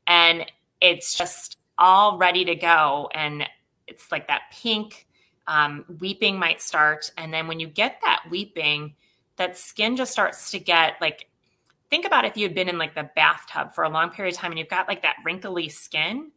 [0.08, 0.46] and
[0.82, 3.44] it's just all ready to go and
[3.88, 5.08] it's like that pink
[5.50, 7.12] um, weeping might start.
[7.18, 8.94] And then when you get that weeping,
[9.38, 11.28] that skin just starts to get like,
[11.90, 14.40] think about if you had been in like the bathtub for a long period of
[14.40, 16.32] time and you've got like that wrinkly skin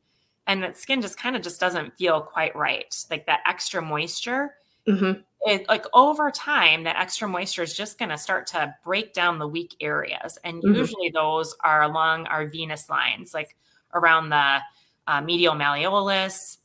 [0.46, 2.92] and that skin just kind of just doesn't feel quite right.
[3.10, 4.54] Like that extra moisture.
[4.88, 5.20] Mm-hmm.
[5.42, 9.38] It, like over time, that extra moisture is just going to start to break down
[9.38, 10.38] the weak areas.
[10.42, 10.74] And mm-hmm.
[10.74, 13.56] usually those are along our venous lines, like
[13.92, 14.60] around the
[15.06, 16.56] uh, medial malleolus,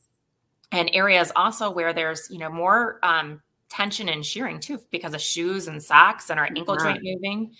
[0.72, 5.20] and areas also where there's you know more um, tension and shearing too because of
[5.20, 6.94] shoes and socks and our ankle right.
[6.94, 7.52] joint moving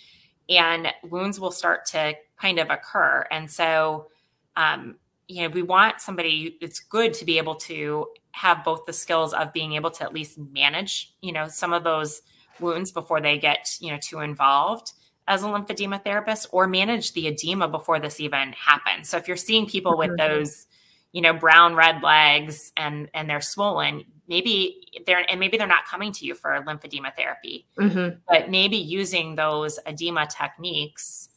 [0.49, 4.07] and wounds will start to kind of occur and so
[4.55, 4.95] um,
[5.27, 9.33] you know we want somebody it's good to be able to have both the skills
[9.33, 12.21] of being able to at least manage you know some of those
[12.59, 14.93] wounds before they get you know too involved
[15.27, 19.37] as a lymphedema therapist or manage the edema before this even happens so if you're
[19.37, 20.33] seeing people with mm-hmm.
[20.33, 20.67] those
[21.11, 25.85] you know brown red legs and and they're swollen maybe they're and maybe they're not
[25.85, 28.17] coming to you for lymphedema therapy mm-hmm.
[28.27, 31.29] but maybe using those edema techniques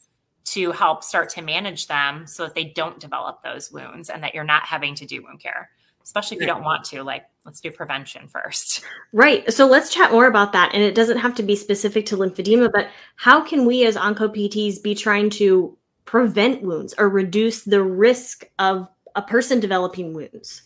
[0.45, 4.35] to help start to manage them so that they don't develop those wounds and that
[4.35, 5.71] you're not having to do wound care
[6.05, 7.03] especially if you don't want to.
[7.03, 8.83] Like, let's do prevention first.
[9.13, 9.51] Right.
[9.53, 10.71] So let's chat more about that.
[10.73, 14.35] And it doesn't have to be specific to lymphedema, but how can we as onco
[14.35, 20.63] PTs be trying to prevent wounds or reduce the risk of a person developing wounds?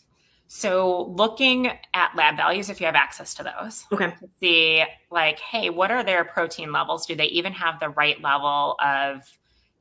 [0.49, 5.41] So looking at lab values, if you have access to those, okay, to see like,
[5.41, 7.07] hey, what are their protein levels?
[7.07, 9.23] Do they even have the right level of,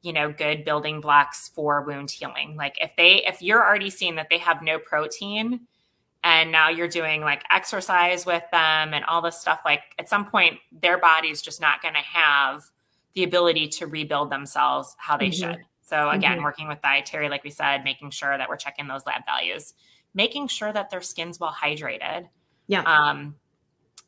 [0.01, 2.55] you know, good building blocks for wound healing?
[2.55, 5.68] Like if they, if you're already seeing that they have no protein,
[6.24, 10.26] and now you're doing like exercise with them and all this stuff, like at some
[10.26, 12.63] point their body's just not going to have
[13.13, 15.51] the ability to rebuild themselves how they mm-hmm.
[15.51, 15.63] should.
[15.86, 16.43] So again, mm-hmm.
[16.43, 19.73] working with dietary, like we said, making sure that we're checking those lab values
[20.15, 22.27] making sure that their skin's well hydrated.
[22.65, 22.81] Yeah.
[22.81, 23.36] Um,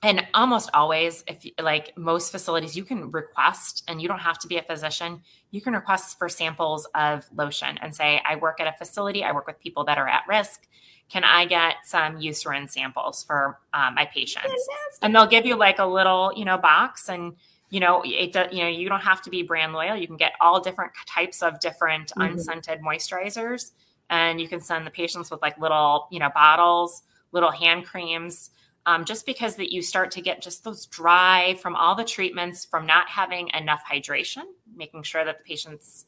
[0.04, 4.48] and almost always, if like most facilities, you can request, and you don't have to
[4.48, 5.22] be a physician,
[5.52, 9.32] you can request for samples of lotion and say, I work at a facility, I
[9.32, 10.68] work with people that are at risk.
[11.10, 14.68] Can I get some Eucerin samples for um, my patients?
[15.02, 17.36] And they'll give you like a little, you know, box and
[17.70, 19.96] you know it you know you don't have to be brand loyal.
[19.96, 22.34] You can get all different types of different mm-hmm.
[22.34, 23.72] unscented moisturizers
[24.10, 28.52] and you can send the patients with like little you know bottles little hand creams
[28.86, 32.64] um, just because that you start to get just those dry from all the treatments
[32.66, 34.44] from not having enough hydration
[34.76, 36.06] making sure that the patient's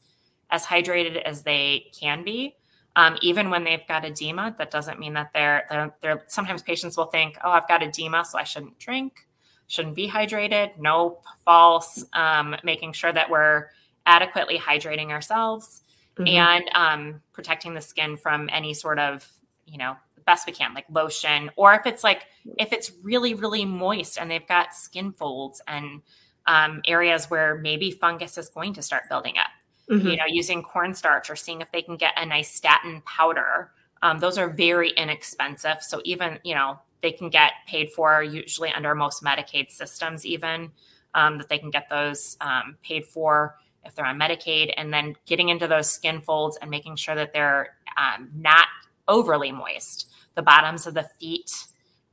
[0.50, 2.56] as hydrated as they can be.
[2.96, 6.96] Um, even when they've got edema that doesn't mean that they're, they're, they're sometimes patients
[6.96, 9.28] will think oh i've got edema so i shouldn't drink
[9.70, 13.68] shouldn't be hydrated nope false um, making sure that we're
[14.06, 15.82] adequately hydrating ourselves
[16.18, 16.26] mm-hmm.
[16.26, 19.26] and um, protecting the skin from any sort of,
[19.66, 19.96] you know,
[20.26, 22.26] best we can, like lotion, or if it's like,
[22.58, 26.02] if it's really, really moist and they've got skin folds and
[26.46, 29.50] um, areas where maybe fungus is going to start building up.
[29.90, 30.06] Mm-hmm.
[30.06, 33.72] You know, using cornstarch or seeing if they can get a nystatin powder.
[34.02, 35.82] Um, those are very inexpensive.
[35.82, 40.70] So even, you know, they can get paid for usually under most Medicaid systems, even
[41.14, 45.16] um, that they can get those um, paid for if they're on Medicaid, and then
[45.26, 48.66] getting into those skin folds and making sure that they're um, not
[49.08, 50.12] overly moist.
[50.34, 51.50] The bottoms of the feet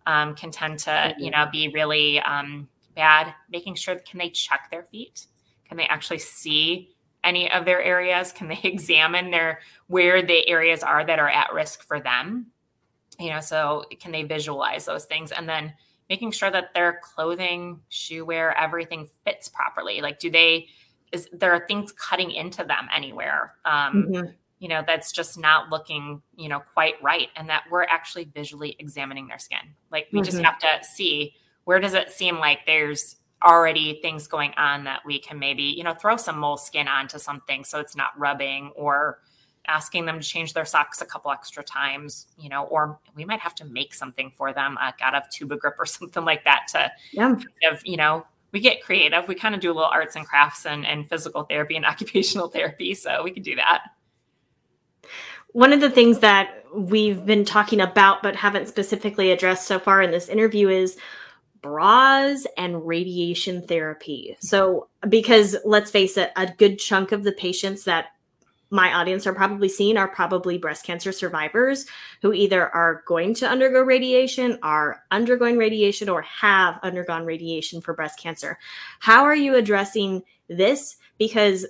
[0.05, 1.21] um, can tend to, mm-hmm.
[1.21, 3.33] you know, be really um, bad.
[3.49, 5.27] Making sure can they check their feet?
[5.67, 8.31] Can they actually see any of their areas?
[8.31, 12.47] Can they examine their where the areas are that are at risk for them?
[13.19, 15.73] You know, so can they visualize those things and then
[16.09, 20.01] making sure that their clothing, shoe wear, everything fits properly.
[20.01, 20.67] Like, do they
[21.11, 24.29] is there are things cutting into them anywhere um, mm-hmm.
[24.59, 28.75] you know that's just not looking you know quite right and that we're actually visually
[28.79, 29.59] examining their skin
[29.91, 30.25] like we mm-hmm.
[30.25, 35.01] just have to see where does it seem like there's already things going on that
[35.05, 39.19] we can maybe you know throw some moleskin onto something so it's not rubbing or
[39.67, 43.39] asking them to change their socks a couple extra times you know or we might
[43.39, 46.91] have to make something for them like out of tubigrip or something like that to
[47.11, 47.33] yeah.
[47.33, 49.27] kind of you know we get creative.
[49.27, 52.49] We kind of do a little arts and crafts and, and physical therapy and occupational
[52.49, 52.93] therapy.
[52.93, 53.83] So we can do that.
[55.53, 60.01] One of the things that we've been talking about but haven't specifically addressed so far
[60.01, 60.97] in this interview is
[61.61, 64.37] bras and radiation therapy.
[64.39, 68.07] So, because let's face it, a good chunk of the patients that
[68.69, 71.85] my audience are probably seeing are probably breast cancer survivors
[72.21, 77.93] who either are going to undergo radiation, are undergoing radiation, or have undergone radiation for
[77.93, 78.57] breast cancer.
[78.99, 80.97] How are you addressing this?
[81.17, 81.65] Because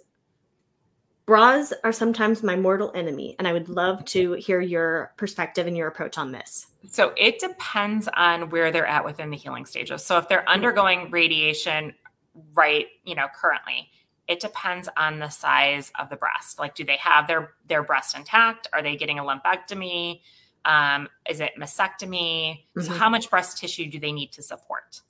[1.27, 5.77] bras are sometimes my mortal enemy, and I would love to hear your perspective and
[5.77, 6.67] your approach on this.
[6.89, 10.03] So it depends on where they're at within the healing stages.
[10.03, 11.93] So if they're undergoing radiation
[12.53, 13.89] right, you know, currently,
[14.27, 16.59] it depends on the size of the breast.
[16.59, 18.67] Like, do they have their their breast intact?
[18.73, 20.21] Are they getting a lumpectomy?
[20.65, 22.65] Um, is it mastectomy?
[22.75, 22.81] Mm-hmm.
[22.81, 25.01] So, how much breast tissue do they need to support?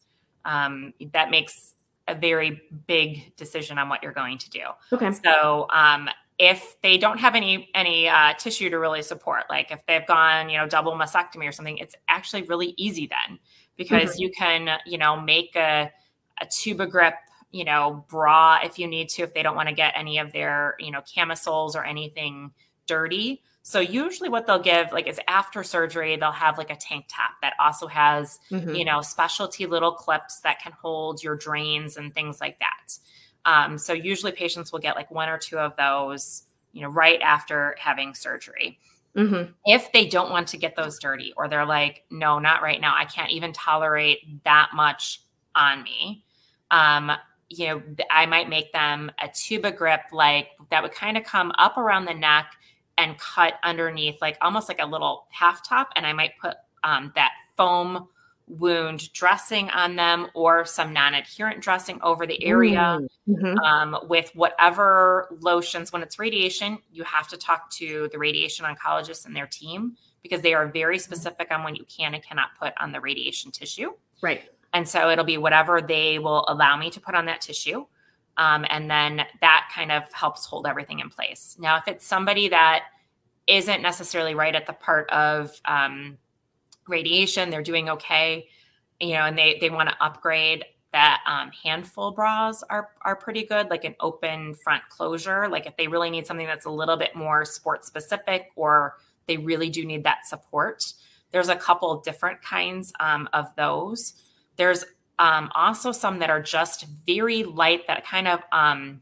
[0.45, 1.74] Um, that makes
[2.07, 4.61] a very big decision on what you're going to do.
[4.93, 5.11] Okay.
[5.11, 6.09] So, um,
[6.39, 10.49] if they don't have any any uh, tissue to really support, like if they've gone,
[10.49, 13.39] you know, double mastectomy or something, it's actually really easy then
[13.76, 14.22] because mm-hmm.
[14.22, 15.91] you can, you know, make a
[16.39, 17.13] a tubigrip
[17.52, 20.32] you know, bra if you need to, if they don't want to get any of
[20.32, 22.52] their, you know, camisoles or anything
[22.86, 23.41] dirty.
[23.62, 27.32] So usually what they'll give like is after surgery, they'll have like a tank top
[27.41, 28.76] that also has, mm-hmm.
[28.76, 32.98] you know, specialty little clips that can hold your drains and things like that.
[33.45, 37.22] Um, so usually patients will get like one or two of those, you know, right
[37.22, 38.80] after having surgery.
[39.16, 39.52] Mm-hmm.
[39.66, 42.95] If they don't want to get those dirty or they're like, no, not right now.
[42.95, 45.22] I can't even tolerate that much
[45.56, 46.24] on me.
[46.72, 47.12] Um,
[47.50, 47.82] you know,
[48.12, 52.14] I might make them a tubigrip, like that would kind of come up around the
[52.14, 52.54] neck
[52.98, 55.89] and cut underneath, like almost like a little half top.
[55.95, 58.08] And I might put um, that foam
[58.48, 63.58] wound dressing on them or some non-adherent dressing over the area mm-hmm.
[63.60, 69.26] um, with whatever lotions when it's radiation you have to talk to the radiation oncologist
[69.26, 72.74] and their team because they are very specific on when you can and cannot put
[72.80, 73.91] on the radiation tissue
[74.22, 77.86] right and so it'll be whatever they will allow me to put on that tissue
[78.38, 81.57] um, and then that kind of helps hold everything in place.
[81.59, 82.84] Now if it's somebody that
[83.47, 86.18] isn't necessarily right at the part of um,
[86.88, 88.47] radiation they're doing okay
[88.99, 90.63] you know and they they want to upgrade
[90.93, 95.76] that um, handful bras are are pretty good like an open front closure like if
[95.78, 98.97] they really need something that's a little bit more sport specific or
[99.28, 100.93] they really do need that support
[101.32, 104.13] there's a couple different kinds um, of those
[104.58, 104.86] there's
[105.20, 109.01] um, also some that are just very light that kind of um,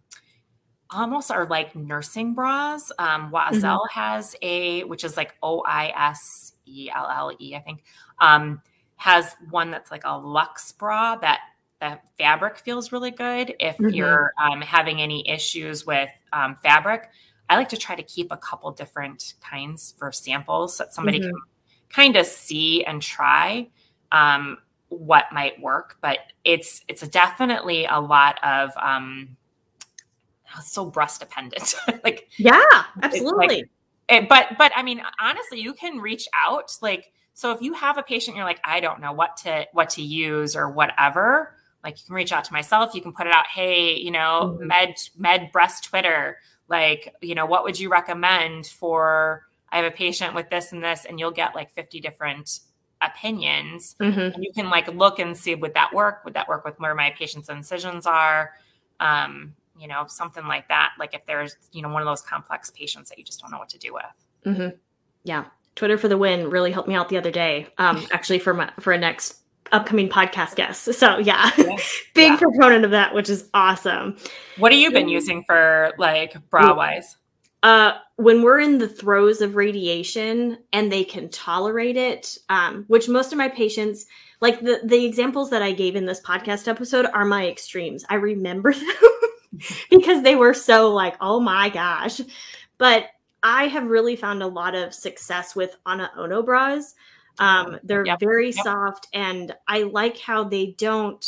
[0.91, 3.99] almost are like nursing bras um, Oiselle mm-hmm.
[3.99, 5.95] has a which is like o-i-s-e-l-l-e
[7.55, 7.83] i think
[8.21, 8.61] um,
[8.95, 11.39] has one that's like a luxe bra that
[11.79, 13.53] the fabric feels really good.
[13.59, 13.89] If mm-hmm.
[13.89, 17.09] you're um, having any issues with um, fabric,
[17.49, 21.19] I like to try to keep a couple different kinds for samples so that somebody
[21.19, 21.29] mm-hmm.
[21.29, 21.41] can
[21.89, 23.69] kind of see and try
[24.11, 24.57] um,
[24.89, 25.97] what might work.
[26.01, 29.35] But it's it's definitely a lot of um,
[30.63, 31.75] so breast dependent.
[32.03, 32.61] like yeah,
[33.01, 33.47] absolutely.
[33.47, 33.69] Like,
[34.07, 37.97] it, but but I mean, honestly, you can reach out like so if you have
[37.97, 41.99] a patient, you're like, I don't know what to what to use or whatever, like
[41.99, 42.95] you can reach out to myself.
[42.95, 44.67] You can put it out, hey, you know, mm-hmm.
[44.67, 49.95] med med breast Twitter, like, you know, what would you recommend for I have a
[49.95, 52.59] patient with this and this, and you'll get like 50 different
[53.01, 53.95] opinions.
[53.99, 54.19] Mm-hmm.
[54.19, 56.21] And you can like look and see would that work?
[56.25, 58.53] Would that work with where my patient's incisions are?
[58.99, 60.93] Um, you know, something like that.
[60.99, 63.57] Like if there's, you know, one of those complex patients that you just don't know
[63.57, 64.55] what to do with.
[64.55, 64.75] Mm-hmm.
[65.23, 65.45] Yeah.
[65.75, 67.67] Twitter for the win really helped me out the other day.
[67.77, 69.41] Um, actually for my for a next
[69.71, 70.93] upcoming podcast guest.
[70.93, 71.77] So yeah, yeah.
[72.13, 72.37] big yeah.
[72.37, 74.17] proponent of that, which is awesome.
[74.57, 77.17] What have you been using for like bra wise?
[77.63, 83.09] Uh, when we're in the throes of radiation and they can tolerate it, um, which
[83.09, 84.05] most of my patients,
[84.39, 88.05] like the the examples that I gave in this podcast episode, are my extremes.
[88.09, 89.15] I remember them
[89.89, 92.21] because they were so like, oh my gosh.
[92.77, 93.07] But
[93.43, 96.95] I have really found a lot of success with Ana Ono bras.
[97.37, 98.19] Um, they're yep.
[98.19, 98.63] very yep.
[98.63, 101.23] soft, and I like how they don't.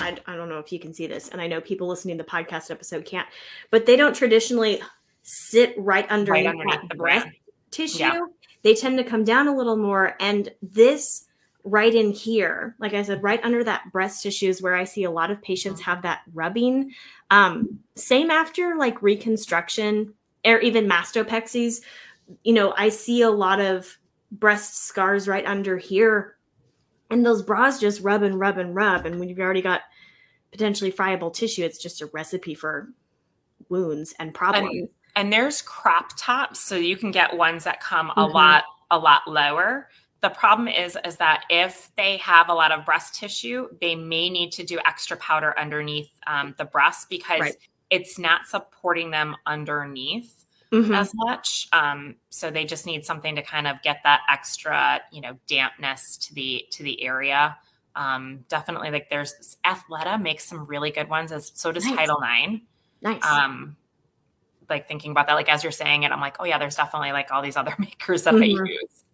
[0.00, 2.24] I, I don't know if you can see this, and I know people listening to
[2.24, 3.28] the podcast episode can't,
[3.70, 4.80] but they don't traditionally
[5.22, 7.28] sit right underneath, right underneath the breast
[7.70, 7.98] tissue.
[8.00, 8.20] Yeah.
[8.62, 11.26] They tend to come down a little more, and this
[11.64, 15.04] right in here, like I said, right under that breast tissue is where I see
[15.04, 16.92] a lot of patients have that rubbing.
[17.30, 21.82] Um, same after like reconstruction or even mastopexies,
[22.44, 23.98] you know, I see a lot of
[24.32, 26.36] breast scars right under here.
[27.10, 29.04] And those bras just rub and rub and rub.
[29.04, 29.82] And when you've already got
[30.52, 32.88] potentially friable tissue, it's just a recipe for
[33.68, 34.68] wounds and problems.
[34.70, 38.20] And, and there's crop tops, so you can get ones that come mm-hmm.
[38.20, 39.88] a lot, a lot lower.
[40.20, 44.28] The problem is, is that if they have a lot of breast tissue, they may
[44.28, 47.56] need to do extra powder underneath um, the breast because right
[47.90, 50.94] it's not supporting them underneath mm-hmm.
[50.94, 51.68] as much.
[51.72, 56.16] Um, so they just need something to kind of get that extra, you know, dampness
[56.18, 57.56] to the to the area.
[58.00, 61.96] Um, definitely, like there's Athleta makes some really good ones, as so does nice.
[61.96, 62.62] Title Nine.
[63.02, 63.22] Nice.
[63.24, 63.76] Um,
[64.70, 67.12] like thinking about that, like as you're saying it, I'm like, oh yeah, there's definitely
[67.12, 68.64] like all these other makers that mm-hmm.
[68.64, 69.04] I use.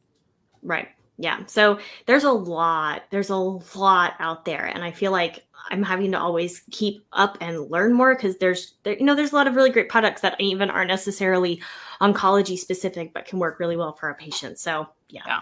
[0.62, 0.88] Right.
[1.18, 1.40] Yeah.
[1.46, 3.02] So there's a lot.
[3.10, 7.38] There's a lot out there, and I feel like I'm having to always keep up
[7.40, 10.20] and learn more because there's there, you know there's a lot of really great products
[10.20, 11.60] that even aren't necessarily
[12.00, 14.62] oncology specific but can work really well for our patients.
[14.62, 15.22] So yeah.
[15.26, 15.40] yeah.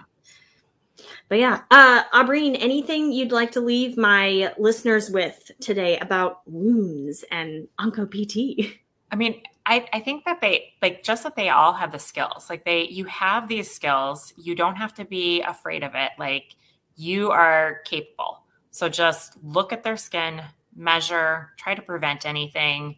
[1.28, 7.24] But yeah, uh Aubreen, anything you'd like to leave my listeners with today about wounds
[7.30, 8.78] and oncopt?
[9.10, 12.48] I mean, I, I think that they like just that they all have the skills.
[12.50, 14.32] Like they you have these skills.
[14.36, 16.12] You don't have to be afraid of it.
[16.18, 16.56] Like
[16.96, 20.42] you are capable so just look at their skin,
[20.74, 22.96] measure, try to prevent anything.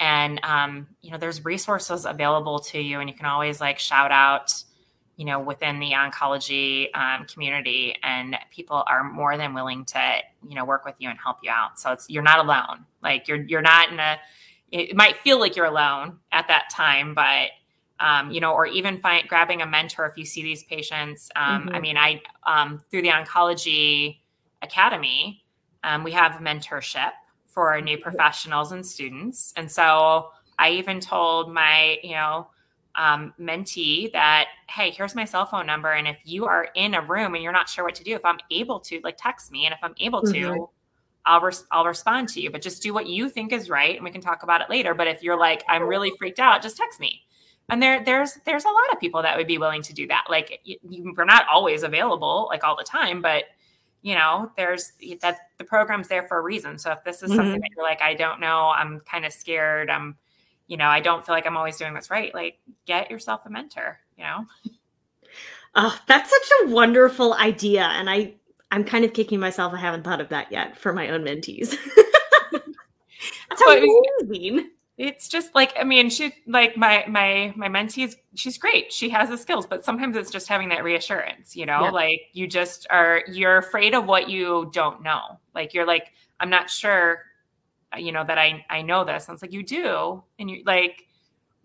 [0.00, 4.10] And, um, you know, there's resources available to you, and you can always like shout
[4.10, 4.52] out,
[5.16, 10.16] you know, within the oncology um, community, and people are more than willing to,
[10.48, 11.78] you know, work with you and help you out.
[11.78, 12.86] So it's you're not alone.
[13.02, 14.18] Like you're you're not in a.
[14.70, 17.50] It might feel like you're alone at that time, but
[18.00, 21.30] um, you know, or even find grabbing a mentor if you see these patients.
[21.36, 21.74] Um, mm-hmm.
[21.74, 24.18] I mean, I um, through the oncology
[24.62, 25.44] Academy,
[25.84, 27.10] um, we have mentorship
[27.46, 29.52] for new professionals and students.
[29.56, 32.48] And so I even told my, you know,
[32.96, 35.92] um, mentee that, hey, here's my cell phone number.
[35.92, 38.24] And if you are in a room and you're not sure what to do, if
[38.24, 39.64] I'm able to, like, text me.
[39.64, 40.64] And if I'm able to, mm-hmm.
[41.24, 42.50] I'll res- I'll respond to you.
[42.50, 44.92] But just do what you think is right, and we can talk about it later.
[44.92, 47.22] But if you're like, I'm really freaked out, just text me.
[47.68, 50.24] And there there's there's a lot of people that would be willing to do that.
[50.28, 53.44] Like, you, you, we're not always available like all the time, but
[54.02, 56.76] you know, there's that the program's there for a reason.
[56.76, 57.36] So if this is mm-hmm.
[57.36, 60.16] something that you're like, I don't know, I'm kind of scared, I'm
[60.72, 62.34] you know, I don't feel like I'm always doing what's right.
[62.34, 64.46] Like, get yourself a mentor, you know?
[65.74, 67.84] Oh, that's such a wonderful idea.
[67.84, 68.34] And I,
[68.70, 69.72] I'm kind of kicking myself.
[69.72, 71.74] I haven't thought of that yet for my own mentees.
[73.48, 74.68] that's amazing.
[74.98, 78.92] It's just like I mean, she like my my my mentee is she's great.
[78.92, 81.90] She has the skills, but sometimes it's just having that reassurance, you know, yeah.
[81.90, 85.40] like you just are you're afraid of what you don't know.
[85.54, 87.22] Like you're like, I'm not sure
[87.98, 91.06] you know that i i know this and it's like you do and you like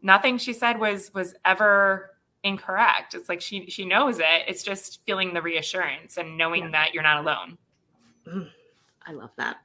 [0.01, 2.11] nothing she said was was ever
[2.43, 6.71] incorrect it's like she she knows it it's just feeling the reassurance and knowing yeah.
[6.71, 7.57] that you're not alone
[8.27, 8.49] mm,
[9.05, 9.57] i love that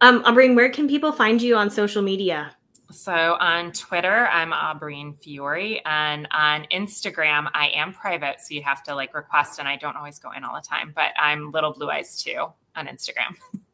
[0.00, 2.54] um Aubreen, where can people find you on social media
[2.92, 8.82] so on Twitter, I'm Aubreen Fiore, and on Instagram, I am private, so you have
[8.84, 10.92] to like request, and I don't always go in all the time.
[10.94, 13.36] But I'm Little Blue Eyes too on Instagram.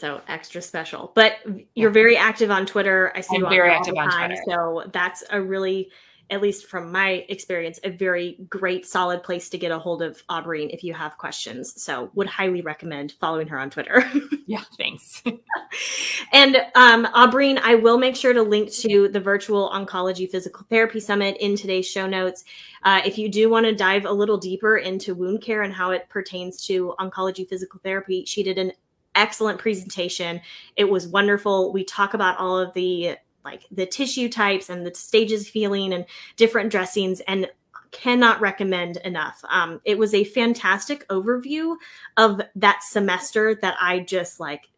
[0.00, 1.12] so extra special.
[1.14, 1.38] But
[1.74, 3.12] you're very active on Twitter.
[3.14, 4.42] I see I'm you very active on Twitter.
[4.46, 5.90] So that's a really,
[6.30, 10.26] at least from my experience, a very great, solid place to get a hold of
[10.28, 11.80] Aubreen if you have questions.
[11.82, 14.10] So would highly recommend following her on Twitter.
[14.46, 15.22] yeah, thanks.
[16.32, 21.00] and um, Aubreen, I will make sure to link to the virtual oncology physical therapy
[21.00, 22.44] summit in today's show notes.
[22.82, 25.90] Uh, if you do want to dive a little deeper into wound care and how
[25.90, 28.72] it pertains to oncology physical therapy, she did an
[29.14, 30.40] excellent presentation.
[30.76, 31.72] It was wonderful.
[31.72, 36.04] We talk about all of the like the tissue types and the stages feeling and
[36.36, 37.48] different dressings and
[37.90, 39.42] cannot recommend enough.
[39.48, 41.76] Um, it was a fantastic overview
[42.16, 44.68] of that semester that I just like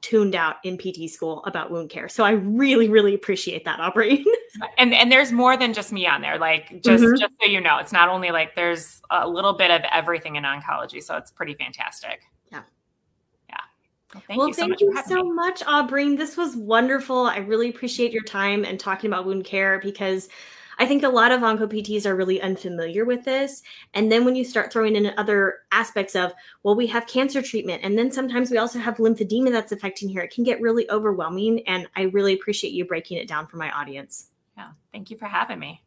[0.00, 2.08] tuned out in PT school about wound care.
[2.08, 4.24] So I really, really appreciate that, Aubrey.
[4.78, 6.38] and and there's more than just me on there.
[6.38, 7.18] Like just mm-hmm.
[7.18, 10.44] just so you know, it's not only like there's a little bit of everything in
[10.44, 11.02] oncology.
[11.02, 12.22] So it's pretty fantastic.
[14.14, 16.16] Well, thank well, you so thank much, you so much Aubreen.
[16.16, 17.26] This was wonderful.
[17.26, 20.28] I really appreciate your time and talking about wound care because
[20.78, 23.62] I think a lot of onco PTs are really unfamiliar with this.
[23.94, 26.32] And then when you start throwing in other aspects of,
[26.62, 30.22] well, we have cancer treatment, and then sometimes we also have lymphedema that's affecting here,
[30.22, 31.66] it can get really overwhelming.
[31.66, 34.28] And I really appreciate you breaking it down for my audience.
[34.56, 35.82] Yeah, thank you for having me.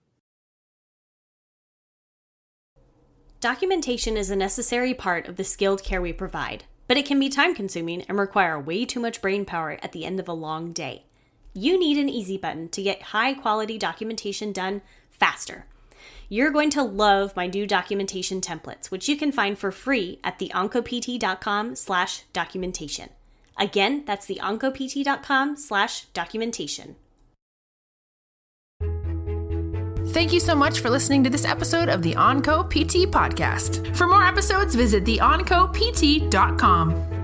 [3.39, 7.29] Documentation is a necessary part of the skilled care we provide but it can be
[7.29, 10.71] time consuming and require way too much brain power at the end of a long
[10.71, 11.05] day.
[11.53, 15.65] You need an easy button to get high quality documentation done faster.
[16.29, 20.39] You're going to love my new documentation templates, which you can find for free at
[20.39, 23.09] theoncopt.com slash documentation.
[23.57, 26.95] Again, that's theoncopt.com slash documentation.
[30.11, 33.95] Thank you so much for listening to this episode of the OnCo PT podcast.
[33.95, 37.20] For more episodes, visit theoncopt.com.